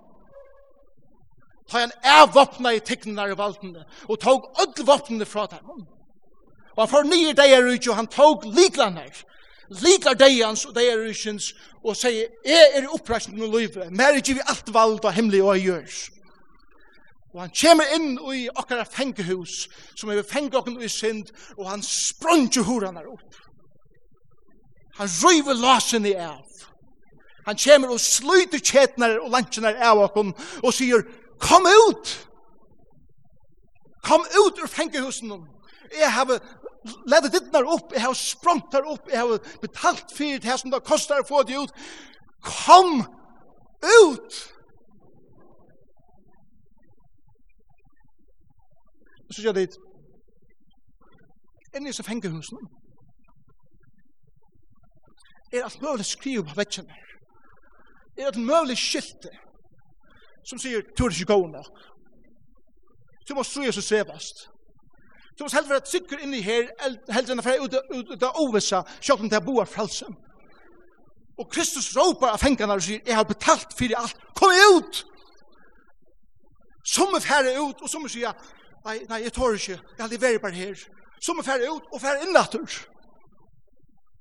ta 1.70 1.84
han 1.84 1.92
avvåpna 2.04 2.72
i 2.74 2.80
tignene 2.80 3.30
i 3.32 3.36
valtene, 3.38 3.84
og 4.08 4.20
tog 4.20 4.50
ødel 4.62 4.86
våpnene 4.86 5.26
fra 5.26 5.46
dem. 5.46 5.86
Og 6.76 6.82
han 6.82 6.88
får 6.88 7.08
nye 7.10 7.32
deier 7.36 7.66
ut, 7.66 7.88
og 7.88 7.96
han 7.96 8.06
tog 8.06 8.44
liklaner, 8.44 9.24
likar 9.82 10.14
deians 10.16 10.64
og 10.66 10.76
deier 10.76 11.02
utsins, 11.08 11.52
og 11.84 11.96
sier, 11.96 12.30
jeg 12.46 12.70
er 12.74 12.88
oppresten 12.94 13.42
og 13.42 13.58
livet, 13.58 13.90
mer 13.92 14.16
er 14.16 14.22
vi 14.24 14.40
alt 14.44 14.72
vald 14.74 15.04
og 15.04 15.12
hemmelig 15.12 15.42
og 15.42 15.58
gjørs. 15.58 16.06
Og 17.34 17.42
han 17.44 17.52
kommer 17.52 17.90
inn 17.94 18.14
i 18.34 18.46
okkara 18.48 18.86
fengehus, 18.88 19.66
som 19.94 20.10
er 20.10 20.24
fengt 20.26 20.56
og 20.56 20.70
i 20.82 20.88
synd, 20.88 21.28
og 21.58 21.68
han 21.68 21.82
sprunger 21.84 22.64
horan 22.64 22.96
opp. 23.04 23.36
Han 24.98 25.10
røyver 25.22 25.54
lasen 25.54 26.06
i 26.06 26.14
av. 26.14 26.46
Han 27.46 27.56
kommer 27.56 27.92
og 27.94 28.00
sluter 28.00 28.60
kjetner 28.60 29.20
og 29.22 29.30
lantjener 29.32 29.78
av 29.80 30.00
okken, 30.08 30.34
og 30.62 30.74
sier, 30.74 31.04
Kom 31.40 31.66
ut! 31.66 32.28
Kom 34.02 34.20
ut 34.20 34.58
ur 34.62 34.66
fengehusen! 34.66 35.32
Jeg 35.98 36.12
har 36.12 36.26
ledet 37.06 37.32
ditt 37.32 37.42
dittnar 37.42 37.66
opp, 37.68 37.92
jeg 37.92 38.02
har 38.02 38.14
sprongt 38.16 38.74
her 38.74 38.86
opp, 38.88 39.08
jeg 39.10 39.20
har 39.20 39.50
betalt 39.62 40.12
fyrir 40.14 40.40
det 40.40 40.50
her 40.50 40.60
som 40.60 40.72
det 40.72 40.84
koster 40.86 41.20
å 41.20 41.26
få 41.28 41.42
det 41.48 41.58
ut. 41.58 41.74
Kom 42.44 43.02
ut! 43.84 44.38
Så 49.28 49.42
sier 49.42 49.50
jeg 49.50 49.58
dit, 49.58 49.74
enn 51.76 51.86
i 51.86 51.92
så 51.92 52.04
fengehusen, 52.06 52.62
er 55.52 55.64
alt 55.64 55.82
mulig 55.84 56.06
skriv 56.08 56.46
på 56.48 56.56
vekkene, 56.56 56.96
er 58.16 58.30
alt 58.30 58.40
mulig 58.40 58.78
skilte, 58.80 59.32
som 60.48 60.58
sier, 60.58 60.82
du 60.98 61.04
er 61.04 61.10
ikke 61.10 61.32
god 61.34 61.48
nok. 61.48 61.82
Du 63.28 63.34
må 63.34 63.42
så 63.44 63.62
Jesus 63.62 63.84
sevast. 63.84 64.46
Du 65.38 65.44
må 65.44 65.50
helst 65.52 65.70
være 65.70 65.86
sikker 65.86 66.22
inni 66.24 66.40
her, 66.42 66.70
helst 67.12 67.30
enn 67.30 67.42
fra 67.44 67.58
ut 67.60 68.24
av 68.24 68.40
ovissa, 68.42 68.82
sjokk 69.04 69.26
om 69.26 69.30
det 69.30 69.42
boar 69.44 69.68
frelsen. 69.68 70.16
Og 71.38 71.46
Kristus 71.52 71.92
råpar 71.96 72.34
av 72.34 72.42
fengene 72.42 72.74
og 72.74 72.82
sier, 72.82 73.04
jeg 73.06 73.14
har 73.14 73.28
betalt 73.28 73.76
fyrir 73.78 74.00
alt, 74.00 74.16
kom 74.38 74.54
ut! 74.74 75.04
Som 76.88 77.14
er 77.14 77.22
færre 77.22 77.52
ut, 77.60 77.82
og 77.84 77.90
som 77.92 78.06
er 78.08 78.10
sier, 78.10 78.32
nei, 78.86 78.96
nei, 79.10 79.20
jeg 79.26 79.34
tår 79.36 79.58
ikke, 79.60 79.76
jeg 79.76 80.02
har 80.02 80.10
leveret 80.10 80.42
bare 80.42 80.56
her. 80.56 80.86
Som 81.20 81.38
er 81.38 81.46
fære 81.46 81.68
ut, 81.70 81.86
og 81.92 82.08
inn 82.08 82.30
innatur. 82.30 82.80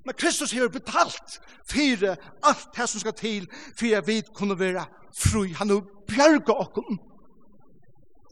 Men 0.05 0.15
Kristus 0.15 0.51
har 0.51 0.69
betalt 0.71 1.39
fyrir 1.71 2.15
alt 2.43 2.67
det 2.75 2.89
som 2.89 3.01
skal 3.01 3.15
til, 3.17 3.47
fyrir 3.79 3.97
at 3.97 4.07
vi 4.07 4.21
kunne 4.35 4.59
være 4.59 4.85
fri. 5.23 5.53
Han 5.59 5.69
har 5.69 5.81
bjerget 6.07 6.49
okken. 6.65 6.99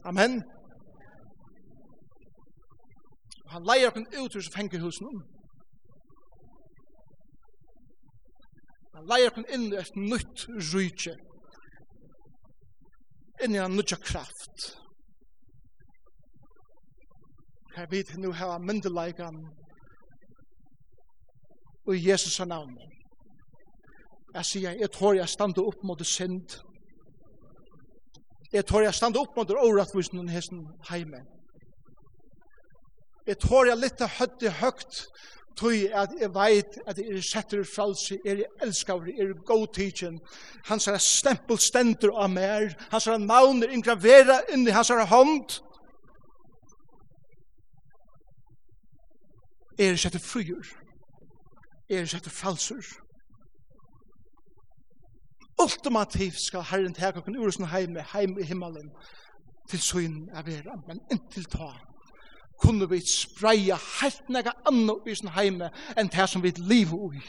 Amen. 0.04 0.42
Han 3.52 3.62
leier 3.68 3.90
okken 3.90 4.06
ut 4.20 4.36
ur 4.36 4.48
fengehusen. 4.54 5.22
Han 8.94 9.06
leier 9.10 9.30
okken 9.30 9.46
inn 9.54 9.68
i 9.72 9.78
et 9.82 9.96
nytt 9.96 10.46
rydtje. 10.72 11.14
Inn 13.44 13.54
i 13.54 13.62
en 13.62 13.76
nytt 13.78 13.94
kraft. 14.02 14.72
Her 17.76 17.86
vidt 17.90 18.16
nu 18.16 18.32
hava 18.32 18.58
myndelagan 18.58 19.36
og 21.86 21.96
i 21.96 22.08
Jesus 22.08 22.38
navn. 22.40 22.78
Jeg 24.34 24.44
sier, 24.44 24.70
jeg 24.70 24.90
tror 24.92 25.14
jeg 25.14 25.28
stande 25.28 25.62
opp 25.64 25.84
mot 25.84 26.06
synd. 26.06 26.56
Jeg 28.52 28.66
tar 28.66 28.84
jeg 28.86 28.94
stande 28.94 29.20
opp 29.20 29.36
mot 29.36 29.50
årettvisen 29.50 30.20
og 30.22 30.30
hesten 30.30 30.66
heime. 30.90 31.24
Jeg 33.26 33.40
tar 33.42 33.66
jeg 33.66 33.80
litt 33.80 34.04
høtt 34.18 34.44
i 34.46 34.52
høgt 34.60 35.00
tog 35.56 35.72
at 35.96 36.12
jeg 36.20 36.32
veit 36.34 36.76
at 36.86 36.98
jeg 37.00 37.22
setter 37.24 37.64
fralse, 37.64 38.18
jeg 38.24 38.44
elskar, 38.62 39.06
jeg 39.08 39.24
er 39.24 39.32
god 39.48 39.66
tidsen. 39.74 40.18
Han 40.68 40.82
sier 40.82 40.98
stempel 41.00 41.58
stender 41.58 42.12
av 42.12 42.30
mer, 42.30 42.74
han 42.92 43.02
sier 43.02 43.18
navn 43.22 43.64
er 43.64 43.72
ingravera 43.72 44.42
inni 44.52 44.74
hans 44.76 44.92
er 44.92 45.06
hånd. 45.08 45.56
Jeg 49.78 49.98
setter 50.00 50.22
fryer, 50.22 50.70
jeg 51.88 52.08
setter 52.08 52.32
fralser 52.32 52.84
ultimativt 55.62 56.40
skal 56.40 56.62
Herren 56.62 56.94
teka 56.94 57.18
okken 57.18 57.36
ur 57.36 57.50
sin 57.50 57.68
heim, 57.72 57.96
heim 58.12 58.38
i 58.38 58.44
himmelen, 58.44 58.90
til 59.70 59.80
søyn 59.82 60.28
er 60.34 60.42
vera, 60.46 60.76
men 60.86 61.00
inntil 61.10 61.44
ta, 61.50 61.72
kunne 62.62 62.88
vi 62.90 63.00
spreia 63.06 63.78
helt 64.00 64.28
nega 64.28 64.54
anna 64.68 64.94
i 65.06 65.14
sin 65.14 65.32
heim 65.34 65.62
enn 65.96 66.12
det 66.12 66.28
som 66.30 66.42
vi 66.42 66.54
lever 66.56 67.18
i 67.18 67.24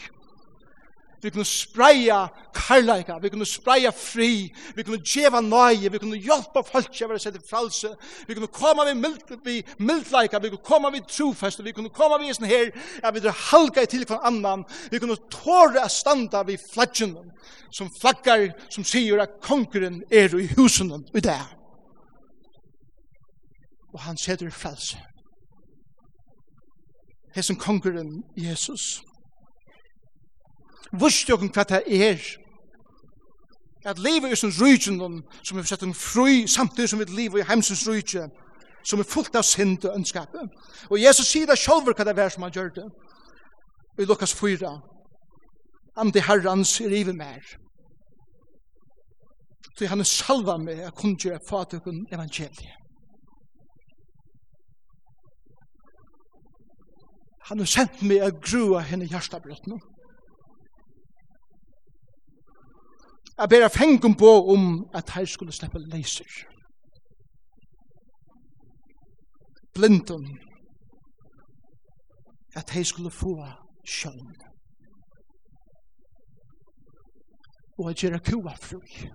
vi 1.21 1.29
kunne 1.29 1.45
spreia 1.45 2.27
karlaika, 2.53 3.17
vi 3.21 3.29
kunne 3.29 3.45
spreia 3.45 3.91
fri, 3.91 4.53
vi 4.75 4.83
kunne 4.83 5.01
djeva 5.01 5.41
nøye, 5.41 5.91
vi 5.91 6.01
kunne 6.01 6.19
hjelpa 6.21 6.61
folk 6.65 6.91
til 6.93 7.07
å 7.07 7.09
være 7.11 7.23
sett 7.23 7.39
i 7.39 7.43
fralse, 7.49 7.93
vi 8.27 8.37
kunne 8.37 8.51
komme 8.53 8.85
vi 8.85 8.93
mild, 8.99 9.33
vi 9.45 9.57
mildleika, 9.79 10.39
vi 10.43 10.51
kunne 10.53 10.67
komme 10.69 10.91
vi 10.93 11.01
trofeste, 11.09 11.65
vi 11.65 11.73
kunne 11.73 11.93
komme 11.93 12.19
vi 12.21 12.33
sånn 12.37 12.49
her, 12.49 12.69
ja, 13.01 13.11
vi 13.11 13.23
kunne 13.23 13.35
halga 13.49 13.83
i 13.83 13.91
til 13.91 14.05
hver 14.05 14.21
annan, 14.29 14.65
vi 14.91 15.01
kunne 15.01 15.17
tåre 15.33 15.81
a 15.81 15.89
standa 15.89 16.43
vi 16.47 16.59
flaggen, 16.69 17.17
som 17.73 17.89
flaggar, 18.01 18.49
som 18.73 18.85
sier 18.85 19.21
at 19.23 19.39
konkurren 19.43 20.03
er 20.11 20.33
i 20.37 20.47
husen 20.55 20.93
i 21.15 21.23
det. 21.23 21.41
Og 23.93 24.01
han 24.05 24.17
setter 24.21 24.51
fralse. 24.53 24.99
Hesen 27.33 27.57
kongren, 27.57 28.23
Jesus, 28.37 29.01
Vurst 30.93 31.29
jo 31.29 31.37
hva 31.37 31.63
det 31.67 31.83
er. 31.87 32.21
At 33.85 33.99
livet 33.99 34.31
er 34.31 34.35
som 34.35 34.51
rydgen, 34.51 35.23
som 35.43 35.57
er 35.57 35.63
sett 35.63 35.83
en 35.83 35.93
fri, 35.93 36.47
samtidig 36.47 36.89
som 36.89 36.99
vi 36.99 37.05
lever 37.05 37.39
i 37.39 37.47
heimsens 37.47 37.87
rydgen, 37.87 38.31
som 38.83 38.99
er 38.99 39.07
fullt 39.07 39.35
av 39.35 39.43
synd 39.43 39.85
og 39.85 39.95
ønskapet. 39.95 40.49
Og 40.89 41.01
Jesus 41.01 41.27
sier 41.27 41.47
det 41.47 41.59
selv 41.59 41.87
hva 41.87 42.07
det 42.07 42.17
er 42.19 42.29
som 42.29 42.43
han 42.43 42.55
gjør 42.55 42.73
det. 42.75 42.87
I 43.99 44.05
Lukas 44.05 44.33
4. 44.33 44.73
Andi 45.97 46.21
herrans 46.21 46.79
er 46.81 46.93
ive 46.93 47.13
mer. 47.13 47.41
Så 49.77 49.87
han 49.87 49.99
er 49.99 50.09
salva 50.09 50.57
med 50.57 50.83
å 50.87 50.93
kunne 50.97 51.19
gjøre 51.21 51.43
fatukun 51.49 52.05
evangeliet. 52.11 52.75
Han 57.47 57.61
har 57.63 57.69
sendt 57.71 58.01
meg 58.03 58.25
å 58.25 58.33
grua 58.43 58.81
henne 58.83 59.07
hjertabrøttene. 59.07 59.77
jeg 63.39 63.49
ber 63.49 63.67
fengum 63.67 64.15
på 64.15 64.31
om 64.53 64.89
at 64.93 65.09
her 65.09 65.25
skulle 65.25 65.51
slippe 65.51 65.79
leiser. 65.79 66.31
Blindun, 69.73 70.39
at 72.55 72.69
her 72.69 72.83
skulle 72.83 73.11
få 73.11 73.45
sjøn. 73.85 74.35
Og 77.79 77.89
at 77.89 77.95
gjøre 77.95 78.19
kua 78.19 78.55
fri. 78.61 79.09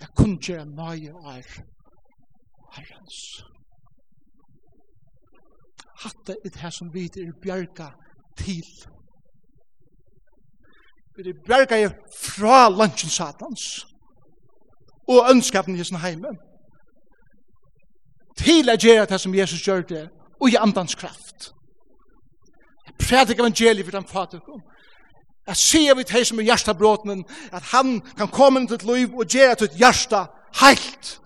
Jeg 0.00 0.08
kunne 0.16 0.38
gjøre 0.38 0.66
nøye 0.66 1.12
er 1.36 1.48
herrens. 2.76 3.44
Hatta 6.02 6.32
er 6.32 6.48
det 6.48 6.60
her 6.60 6.70
som 6.70 6.94
vi 6.94 7.04
er 7.04 7.32
bjerga 7.42 7.88
til 8.36 8.64
vi 11.24 11.32
berga 11.46 11.76
jeg 11.76 11.92
fra 12.22 12.68
lunchen 12.68 13.10
satans 13.10 13.86
og 15.08 15.30
ønskapen 15.30 15.76
i 15.76 15.84
sin 15.84 16.00
heime 16.00 16.32
til 18.38 18.70
å 18.70 18.76
gjøre 18.78 19.06
det 19.10 19.20
som 19.20 19.34
Jesus 19.34 19.62
gjør 19.66 19.82
det 19.88 20.04
og 20.40 20.48
i 20.48 20.56
andans 20.56 20.94
kraft. 20.94 21.50
Prædik 23.00 23.38
evangeliet 23.38 23.84
for 23.84 23.96
den 23.96 24.08
fatikon 24.08 24.62
at 25.48 25.56
sier 25.56 25.96
vi 25.98 26.04
til 26.04 26.26
som 26.26 26.38
er 26.38 26.46
hjertabråten 26.50 27.24
at 27.52 27.62
han 27.72 27.98
kan 28.16 28.30
komme 28.30 28.60
inn 28.60 28.68
til 28.68 28.78
et 28.78 28.86
liv 28.86 29.16
og 29.16 29.26
gjøre 29.26 29.54
til 29.54 29.70
et 29.70 29.78
hjerta 29.82 30.26
heilt. 30.60 31.16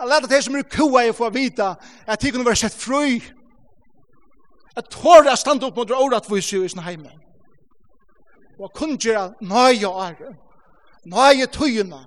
At 0.00 0.08
lærte 0.08 0.30
til 0.30 0.42
som 0.42 0.56
er 0.56 0.66
kua 0.70 1.04
i 1.06 1.14
få 1.14 1.30
vite 1.30 1.74
at 2.06 2.22
de 2.22 2.30
kunne 2.30 2.46
være 2.46 2.62
sett 2.64 2.74
frøy 2.74 3.20
Jeg 4.76 4.84
tårer 4.90 5.28
jeg 5.28 5.38
stand 5.38 5.64
opp 5.66 5.76
mot 5.76 5.88
det 5.88 5.96
året 5.96 6.30
vi 6.30 6.40
ser 6.40 6.64
i 6.64 6.68
sin 6.68 6.84
heime. 6.84 7.10
Og 8.60 8.70
kun 8.76 8.96
gjør 8.96 9.34
nøye 9.40 9.88
året. 9.88 10.38
Nøye 11.04 11.46
tøyene. 11.46 12.04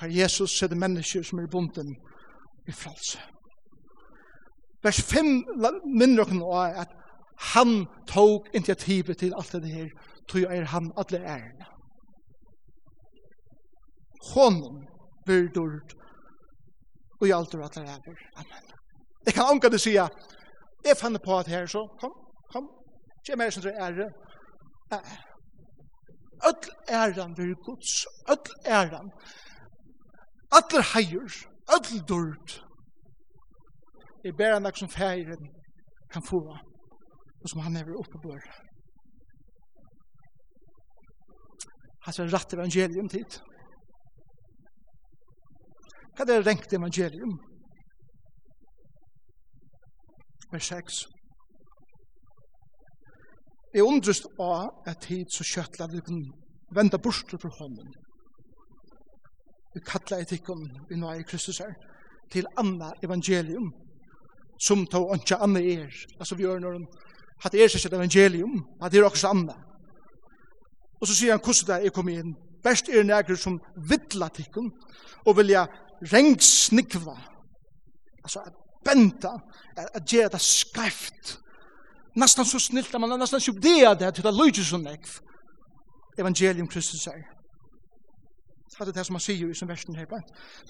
Her 0.00 0.12
Jesus 0.14 0.58
ser 0.58 0.70
det 0.70 0.78
mennesker 0.78 1.22
som 1.22 1.38
er 1.38 1.50
bunden 1.50 1.96
i 2.68 2.72
fralse. 2.72 3.18
Vers 4.82 5.00
5 5.02 5.26
minner 5.98 6.22
dere 6.22 6.38
nå 6.38 6.52
at 6.54 6.94
han 7.54 7.86
tog 8.06 8.46
initiativet 8.54 9.18
til 9.18 9.34
alt 9.34 9.52
det 9.52 9.72
her, 9.72 9.90
tog 10.28 10.46
er 10.54 10.64
han 10.70 10.92
alle 10.96 11.18
ærene. 11.18 11.66
Hånden 14.34 14.86
blir 15.26 15.50
dørt 15.54 15.94
og 17.20 17.28
i 17.28 17.34
alt 17.34 17.54
og 17.54 17.62
alt 17.64 17.78
alle 17.78 17.94
ærer. 17.98 18.26
Amen. 18.36 18.77
Jeg 19.28 19.34
kan 19.34 19.50
omgå 19.52 19.68
det 19.68 19.80
sige, 19.80 20.08
jeg 20.88 20.96
fann 21.00 21.18
på 21.24 21.38
at 21.38 21.46
her, 21.46 21.66
så 21.66 21.80
kom, 22.00 22.12
kom, 22.52 22.64
ikke 23.20 23.38
mer 23.38 23.50
som 23.50 23.62
det 23.62 23.74
ære. 23.86 24.06
Öll 26.48 26.68
æran 26.88 27.34
vir 27.38 27.54
Guds, 27.66 27.90
öll 28.32 28.48
æran, 28.76 29.10
allir 30.58 30.84
heier, 30.92 31.32
öll 31.74 32.00
dörd. 32.10 32.48
Jeg 34.24 34.32
ber 34.38 34.54
han 34.54 34.72
som 34.74 34.88
færen 34.88 35.44
kan 36.12 36.22
få, 36.30 36.40
og 37.42 37.48
som 37.48 37.60
han 37.60 37.76
er 37.76 37.98
oppe 37.98 38.18
på. 38.22 38.38
Han 42.04 42.12
ser 42.12 42.32
rett 42.32 42.54
evangelium 42.54 43.08
tid. 43.08 43.40
Hva 46.16 46.24
er 46.24 46.30
det 46.30 46.46
rengt 46.46 46.72
evangelium? 46.72 47.47
vers 50.52 50.68
6. 50.72 51.06
Jeg 53.74 53.84
undrest 53.84 54.26
av 54.40 54.70
at 54.88 55.02
tid 55.04 55.28
så 55.32 55.44
kjøtla 55.44 55.88
vi 55.92 56.00
kan 56.06 56.22
venda 56.74 56.98
bort 56.98 57.34
fra 57.40 57.50
hånden. 57.58 57.90
Vi 59.74 59.82
kattla 59.84 60.20
etikken 60.24 60.64
vi 60.88 60.96
nå 60.96 61.10
er 61.10 61.20
i 61.20 61.28
Kristus 61.28 61.60
her 61.60 61.74
til 62.32 62.48
anna 62.60 62.90
evangelium 63.04 63.70
som 64.60 64.86
tog 64.86 65.12
ikke 65.16 65.36
anna 65.44 65.60
er. 65.60 65.92
Altså 66.18 66.34
vi 66.34 66.42
gjør 66.42 66.64
når 66.64 66.80
at 67.44 67.54
er 67.54 67.68
seg 67.70 67.92
evangelium, 67.92 68.64
at 68.82 68.94
er 68.94 69.04
også 69.04 69.28
anna. 69.30 69.54
Og 71.00 71.06
så 71.06 71.14
sier 71.14 71.36
han 71.36 71.44
hvordan 71.44 71.68
det 71.68 71.86
er 71.86 71.94
kommet 71.94 72.18
inn. 72.18 72.34
Best 72.64 72.88
er 72.88 73.04
nægger 73.06 73.36
som 73.38 73.60
vittla 73.90 74.28
tikkun 74.34 74.72
og 75.26 75.36
vilja 75.36 75.66
rengsnikva. 76.12 77.14
Altså 78.24 78.42
at 78.46 78.56
benta, 78.88 79.36
at 79.76 80.04
gjøre 80.08 80.32
det 80.34 80.40
skreft. 80.42 81.38
Nastan 82.18 82.48
så 82.48 82.58
snilt, 82.58 82.92
man 82.98 83.12
er 83.12 83.20
nastan 83.20 83.40
så 83.40 83.52
det 83.52 84.00
det, 84.00 84.14
til 84.14 84.24
det 84.24 84.34
lyder 84.34 84.64
så 84.64 84.78
nekv. 84.80 85.18
Evangelium 86.18 86.68
Kristus 86.68 87.06
er. 87.06 87.26
Det 88.78 88.88
er 88.88 88.92
det 88.92 89.06
som 89.06 89.16
han 89.16 89.22
sier 89.22 89.50
i 89.50 89.54
sin 89.58 89.68
versen 89.68 89.96
her. 89.98 90.06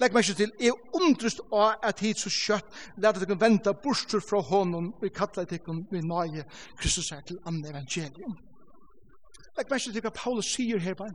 Legg 0.01 0.13
meg 0.13 0.25
ikke 0.25 0.37
til, 0.39 0.51
jeg 0.59 0.73
undrust 0.97 1.41
av 1.53 1.83
at 1.85 1.99
hit 2.01 2.17
så 2.17 2.31
kjøtt, 2.33 2.69
let 2.97 3.19
dere 3.21 3.37
vente 3.37 3.73
borster 3.83 4.23
fra 4.23 4.41
hånden, 4.41 4.87
og 4.97 5.05
jeg 5.05 5.13
kattler 5.13 5.45
dere 5.49 5.75
med 5.91 6.07
nøye 6.09 6.45
Kristus 6.79 7.11
er 7.11 7.21
til 7.27 7.37
andre 7.45 7.69
evangelium. 7.69 8.33
Legg 9.57 9.69
meg 9.69 9.81
ikke 9.81 9.93
til 9.93 10.05
hva 10.07 10.13
Paulus 10.15 10.49
sier 10.55 10.81
her, 10.81 11.05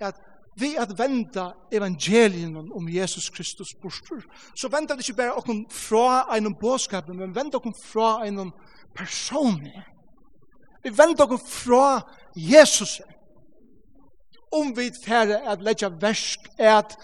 at 0.00 0.18
vi 0.56 0.74
at 0.76 0.98
venda 0.98 1.52
evangelien 1.72 2.56
om 2.56 2.88
Jesus 2.88 3.30
Kristus 3.30 3.74
bostur, 3.82 4.22
så 4.56 4.68
venda 4.68 4.94
det 4.94 5.08
ikke 5.08 5.16
bare 5.16 5.34
okken 5.34 5.64
fra 5.70 6.36
en 6.36 6.54
båskap, 6.60 7.08
men 7.08 7.34
venda 7.34 7.56
okken 7.56 7.74
fra 7.84 8.26
en 8.26 8.52
person. 8.96 9.60
Vi 10.84 10.90
venda 10.90 11.24
okken 11.24 11.40
fra 11.48 12.00
Jesus. 12.36 13.00
Om 14.52 14.76
vi 14.76 14.90
færre 15.04 15.40
at 15.48 15.62
letja 15.62 15.88
versk 15.88 16.40
at 16.58 16.96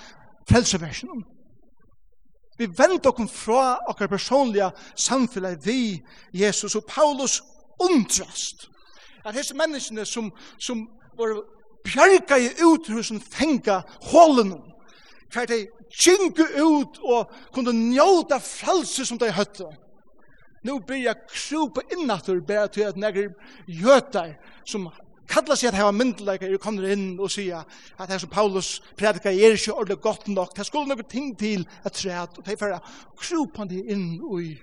frelseversen. 0.48 1.24
Vi 2.58 2.66
venda 2.66 3.08
okken 3.08 3.28
fra 3.28 3.78
okkar 3.88 4.10
personliga 4.10 4.70
samfunnet 4.96 5.66
vi 5.66 6.02
Jesus 6.32 6.74
og 6.74 6.84
Paulus 6.88 7.40
undrast. 7.80 8.68
At 9.24 9.34
hese 9.34 9.56
menneskene 9.56 10.04
som, 10.04 10.32
som 10.58 10.88
var 11.18 11.38
bjarga 11.88 12.38
i 12.38 12.52
utrusen 12.64 13.20
fenga 13.20 13.82
hålen 14.12 14.54
hver 15.32 15.48
de 15.48 15.66
kjingu 15.92 16.44
ut 16.60 17.00
og 17.02 17.34
kunne 17.52 17.72
njóta 17.72 18.38
frelse 18.40 19.06
som 19.06 19.18
de 19.18 19.30
høtte. 19.32 19.68
Nå 20.64 20.78
blir 20.84 21.04
jeg 21.06 21.28
krupa 21.30 21.84
innatur 21.94 22.40
bare 22.46 22.68
til 22.68 22.88
at 22.88 22.96
negri 22.96 23.28
jötar 23.68 24.34
som 24.66 24.88
kalla 25.28 25.56
seg 25.56 25.70
at 25.70 25.78
hava 25.78 25.92
myndleikar 25.92 26.48
er 26.48 26.60
kommer 26.60 26.88
inn 26.88 27.18
og 27.20 27.30
sier 27.30 27.64
at 27.98 28.08
det 28.08 28.20
som 28.22 28.32
Paulus 28.32 28.78
predikar 28.98 29.32
er 29.32 29.56
ikke 29.56 29.74
ordentlig 29.74 30.00
godt 30.00 30.28
nok, 30.32 30.54
det 30.56 30.66
skulle 30.66 30.88
noen 30.88 31.04
ting 31.08 31.34
til 31.38 31.66
at 31.84 31.92
træt, 31.92 32.38
og 32.38 32.46
de 32.46 32.56
færre 32.56 32.80
krupande 33.20 33.82
inn 33.92 34.18
og 34.24 34.42
i 34.42 34.54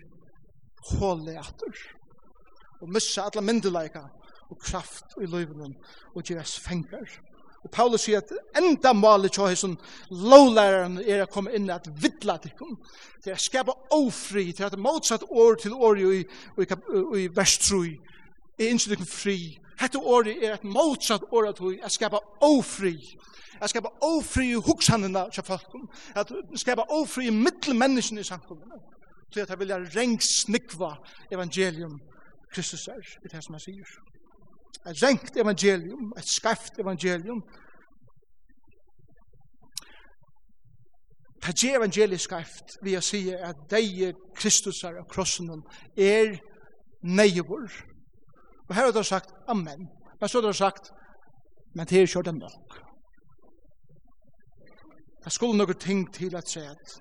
hålet 0.96 1.64
og 2.82 2.90
missa 2.92 3.30
alla 3.30 3.42
myndleikar 3.46 4.10
og 4.49 4.60
kraft 4.62 5.15
i 5.21 5.29
løyvnen 5.29 5.75
og 6.13 6.23
gjøres 6.23 6.60
fengar. 6.60 7.10
Og 7.65 7.71
Paulus 7.73 8.03
sier 8.05 8.21
at 8.21 8.29
enda 8.60 8.91
malet 8.93 9.34
til 9.34 9.47
hessen 9.49 9.73
lovlæreren 10.13 10.99
er 11.01 11.23
å 11.23 11.29
komme 11.31 11.53
inn 11.58 11.71
at 11.73 11.88
vidla 12.01 12.38
tikkum, 12.41 12.75
til 13.25 13.34
å 13.34 13.41
skapa 13.41 13.73
ofri, 13.97 14.51
til 14.53 14.67
at 14.67 14.77
motsatt 14.77 15.25
år 15.25 15.58
til 15.63 15.73
år 15.73 15.97
i, 15.97 16.19
i, 16.21 16.25
i 16.62 17.23
i 17.23 17.27
vers 17.34 17.58
3, 17.65 17.79
er 18.60 18.69
innsikten 18.69 19.10
fri. 19.10 19.55
Hette 19.79 19.97
året 19.99 20.43
er 20.43 20.53
et 20.53 20.67
motsatt 20.67 21.25
år 21.34 21.49
at 21.49 21.62
vi 21.62 21.79
skapa 21.89 22.21
ofri, 22.45 22.99
Jeg 23.55 23.69
skapa 23.69 23.89
ofri 24.03 24.49
i 24.51 24.60
hugsanina 24.60 25.29
til 25.31 25.43
folk. 25.43 25.75
at 26.15 26.31
skapa 26.55 26.84
ofri 26.89 27.27
i 27.27 27.29
mittelmennesken 27.29 28.17
i 28.17 28.23
samkommunen, 28.23 28.81
til 29.34 29.39
at 29.39 29.49
jeg 29.49 29.60
vilja 29.60 29.77
rengsnikva 29.77 30.95
evangelium 31.31 32.01
Kristus 32.53 32.88
er, 32.88 33.17
i 33.23 33.27
det 33.27 33.43
som 33.43 33.55
jeg 33.55 33.62
sier 33.62 33.95
et 34.89 35.04
rengt 35.04 35.38
evangelium, 35.38 36.12
et 36.17 36.28
skarft 36.30 36.80
evangelium. 36.80 37.41
Det 41.45 41.63
er 41.63 41.78
evangeliet 41.78 42.21
skarft 42.21 42.78
vi 42.82 42.95
å 42.98 43.04
si 43.06 43.28
at 43.34 43.67
de 43.69 44.13
Kristus 44.38 44.84
er 44.84 44.98
av 45.02 45.10
krossen 45.10 45.52
er 45.98 46.38
neivor. 47.06 47.69
Og 48.65 48.74
her 48.74 48.88
har 48.88 48.93
du 48.93 49.04
sagt 49.06 49.34
amen. 49.48 49.86
Men 50.19 50.30
så 50.30 50.41
har 50.41 50.48
du 50.50 50.58
sagt 50.58 50.89
men 51.76 51.86
det 51.86 51.98
er 51.98 52.02
ikke 52.02 52.21
det 52.24 52.36
nok. 52.36 52.78
Det 55.24 55.32
skulle 55.34 55.58
noen 55.58 55.80
ting 55.80 56.06
til 56.13 56.36
at 56.36 56.48
si 56.50 56.62
at 56.63 56.93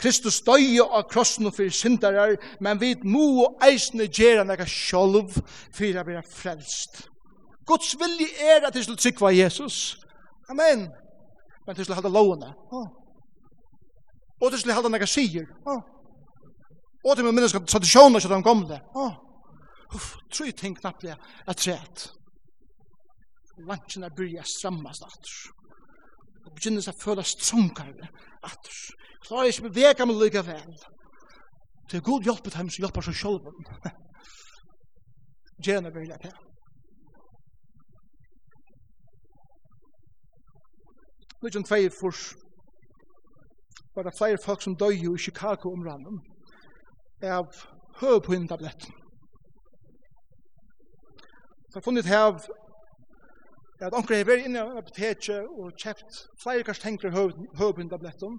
Kristus 0.00 0.40
døye 0.42 0.82
av 0.82 1.06
krossen 1.10 1.50
for 1.54 1.70
syndarar, 1.70 2.36
men 2.60 2.80
vi 2.80 2.94
må 3.06 3.46
eisne 3.62 4.08
gjere 4.08 4.44
nekka 4.46 4.66
sjolv 4.68 5.36
for 5.36 6.00
å 6.00 6.06
være 6.06 6.24
frelst. 6.28 7.04
Guds 7.66 7.94
vilje 8.00 8.28
er 8.44 8.66
at 8.66 8.76
vi 8.76 8.82
skal 8.84 8.98
tryggva 9.00 9.32
Jesus. 9.32 9.96
Amen. 10.50 10.88
Men 11.66 11.76
vi 11.76 11.84
skal 11.84 11.96
halda 12.00 12.12
lovene. 12.12 12.50
Og 14.42 14.52
vi 14.52 14.60
skal 14.60 14.76
halda 14.76 14.92
nekka 14.92 15.08
sier. 15.08 15.46
Og 17.04 17.16
til 17.16 17.24
min 17.24 17.36
minneska 17.36 17.60
tradisjoner 17.64 18.20
som 18.20 18.32
de 18.32 18.42
kom 18.44 18.66
det. 18.68 18.80
Uff, 19.94 20.14
tru 20.32 20.50
ting 20.52 20.76
knapplega 20.76 21.16
at 21.46 21.60
træt. 21.60 22.08
Lansjen 23.68 24.04
er 24.04 24.14
byrja 24.16 24.42
strammast 24.48 25.04
atter 25.06 25.34
begynner 26.56 26.88
å 26.90 26.96
føle 26.98 27.24
trunkere 27.40 28.08
atter. 28.44 28.80
Klarer 29.24 29.50
ikke 29.50 29.68
bevega 29.68 30.06
meg 30.06 30.20
lykke 30.20 30.44
vel. 30.46 30.74
Til 31.90 32.02
god 32.04 32.26
hjelp 32.28 32.44
til 32.44 32.56
dem 32.56 32.70
som 32.70 32.84
hjelper 32.84 33.06
seg 33.08 33.16
selv. 33.20 33.52
Gjerne 35.64 35.92
vil 35.94 36.10
jeg 36.10 36.20
til. 36.24 36.40
Nidjan 41.44 41.66
tvei 41.68 41.90
furs 41.92 42.32
var 43.94 44.06
det 44.06 44.16
flere 44.18 44.40
folk 44.40 44.62
som 44.64 44.76
døy 44.76 44.96
i 44.96 45.18
Chicago 45.20 45.72
om 45.72 45.84
randen 45.84 46.22
av 47.22 47.52
høypøyntabletten. 48.00 48.94
Det 51.68 51.74
har 51.74 51.84
funnet 51.84 52.08
her 52.08 52.40
at 53.86 53.94
onker 53.96 54.16
er 54.16 54.28
vært 54.28 54.46
inne 54.48 54.62
i 54.62 54.78
apoteket 54.80 55.48
og 55.58 55.74
kjøpt 55.80 56.20
flere 56.42 56.64
kanskje 56.66 56.86
tenker 56.88 57.14
høvbundabletten, 57.14 58.38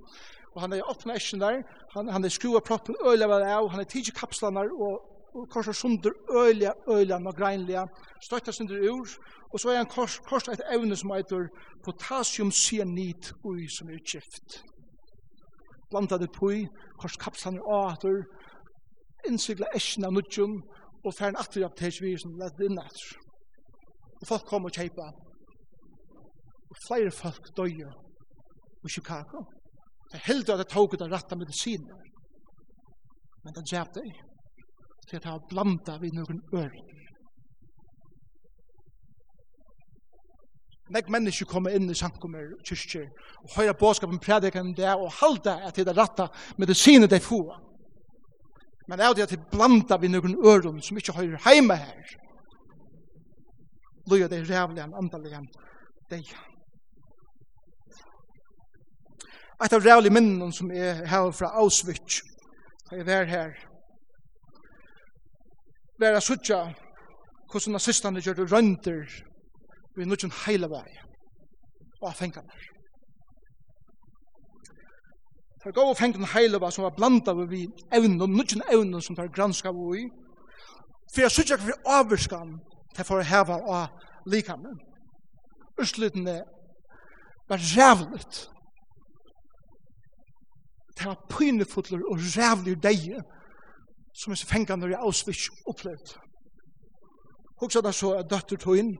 og 0.56 0.62
han 0.64 0.74
er 0.74 0.88
åpnet 0.90 1.20
ikke 1.20 1.40
der, 1.42 1.64
han, 1.94 2.08
han 2.08 2.26
er 2.26 2.32
skruet 2.32 2.64
proppen 2.64 2.96
øyla 3.04 3.28
vel 3.28 3.44
av, 3.44 3.68
han 3.70 3.84
er 3.84 3.90
tidlig 3.92 4.16
kapslene 4.16 4.64
og, 4.72 5.02
og 5.36 5.50
korset 5.52 5.76
sunder 5.76 6.14
øyelig, 6.32 6.72
øyelig 6.88 7.16
og 7.16 7.36
greinlig, 7.36 7.82
støttet 8.24 8.56
sunder 8.56 8.92
ur, 8.92 9.10
og 9.52 9.60
så 9.60 9.70
er 9.70 9.78
han 9.78 9.92
kors, 9.92 10.20
korset 10.20 10.54
et 10.54 10.64
evne 10.72 10.96
som 10.96 11.12
heter 11.12 11.50
potassiumcyanid 11.84 13.34
ui 13.44 13.68
som 13.68 13.90
er 13.90 14.00
utskift. 14.00 14.62
Blandet 15.92 16.24
det 16.24 16.32
på, 16.32 16.54
korset 17.00 17.22
kapslene 17.22 17.62
og 17.64 17.92
atter, 17.92 18.24
innsikla 19.28 19.68
eschen 19.76 20.08
av 20.08 20.16
nudjum, 20.16 20.62
og 21.06 21.14
færen 21.14 21.38
atter 21.38 21.62
i 21.62 21.68
apotekvirisen, 21.68 22.40
lett 22.40 22.64
inn 22.64 22.80
atter. 22.80 23.20
Og 24.22 24.28
folk 24.28 24.48
kom 24.50 24.66
og 24.66 24.74
kjeipa 24.74 25.12
og 26.76 26.82
flere 26.88 27.12
folk 27.12 27.52
døye 27.58 27.92
i 28.86 28.90
Chicago. 28.90 29.46
Det 30.12 30.22
heldig 30.28 30.54
at 30.54 30.62
det 30.64 30.72
tog 30.72 30.96
av 31.02 31.12
rette 31.12 31.36
medisiner. 31.36 32.02
Men 33.44 33.54
det 33.56 33.66
gjør 33.72 33.90
det 33.94 34.12
til 35.10 35.18
at 35.18 35.28
han 35.30 35.48
blanda 35.50 35.98
vi 36.02 36.12
noen 36.14 36.42
øren. 36.54 36.92
Nek 40.94 41.08
mennesker 41.10 41.50
kommer 41.50 41.74
inn 41.74 41.90
i 41.90 41.98
sankummer 41.98 42.52
kyrkjer 42.66 43.08
og 43.42 43.54
høyre 43.56 43.74
båskapen 43.74 44.20
predikeren 44.22 44.74
der 44.78 44.94
og 45.02 45.14
halda 45.18 45.56
at 45.66 45.78
det 45.78 45.88
er 45.90 45.98
rette 45.98 46.28
medisiner 46.62 47.10
de 47.10 47.20
få. 47.20 47.42
Men 48.88 49.00
det 49.00 49.06
er 49.06 49.16
det 49.18 49.26
at 49.26 49.34
det 49.34 49.48
blanda 49.50 49.98
vi 49.98 50.12
noen 50.14 50.38
øren 50.46 50.82
som 50.86 50.98
ikke 50.98 51.18
høyre 51.18 51.42
heima 51.48 51.80
her. 51.82 52.18
Løy 54.06 54.28
det 54.30 54.38
er 54.38 54.52
rævlig 54.52 54.84
en 54.84 54.94
andelig 54.94 55.34
en 55.34 55.50
deia 56.12 56.55
et 59.64 59.74
av 59.74 59.84
rævlig 59.86 60.12
minnen 60.12 60.52
som 60.54 60.72
er 60.72 61.06
her 61.08 61.32
fra 61.32 61.54
Auschwitz, 61.62 62.22
da 62.90 63.00
jeg 63.00 63.08
var 63.08 63.30
her, 63.30 63.54
var 66.00 66.18
jeg 66.18 66.24
suttja 66.24 66.60
hvordan 67.52 67.78
nazistene 67.78 68.20
gjør 68.20 68.36
det 68.42 68.52
rønter 68.52 69.04
vi 69.96 70.06
nødgjøn 70.06 70.34
heile 70.44 70.68
vei 70.68 70.88
og 72.02 72.16
fengene. 72.18 72.58
For 75.64 75.72
gå 75.74 75.86
og 75.90 75.98
fengene 75.98 76.28
heile 76.34 76.60
vei 76.60 76.72
som 76.76 76.84
var 76.84 76.98
blanda 76.98 77.34
vi 77.38 77.64
evnen, 77.96 78.36
nødgjøn 78.36 78.66
evnen 78.76 79.02
som 79.02 79.16
tar 79.16 79.32
granska 79.32 79.72
vi 79.72 80.02
i, 80.02 80.10
for 81.14 81.24
jeg 81.24 81.32
suttja 81.32 81.58
for 81.62 81.96
avvurskan 82.00 82.58
til 82.96 83.08
for 83.08 83.22
å 83.22 83.30
heve 83.30 83.62
av 83.72 84.28
likamene. 84.28 84.76
Østlytene 85.80 86.42
var 87.48 87.64
rævligt 87.78 88.46
det 90.98 91.06
var 91.06 91.26
pynefotler 91.30 92.04
og 92.12 92.20
rævlig 92.38 92.84
deie 92.84 93.24
som 94.16 94.32
er 94.32 94.46
fengan 94.48 94.80
når 94.80 94.94
jeg 94.94 95.04
avsvits 95.04 95.50
opplevd. 95.68 96.16
Hoksa 97.60 97.82
da 97.82 97.92
så 97.92 98.14
at 98.20 98.30
døtter 98.32 98.58
tog 98.58 98.80
inn 98.80 98.96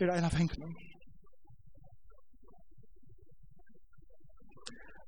er 0.00 0.10
en 0.10 0.26
av 0.26 0.34
fengene. 0.34 0.68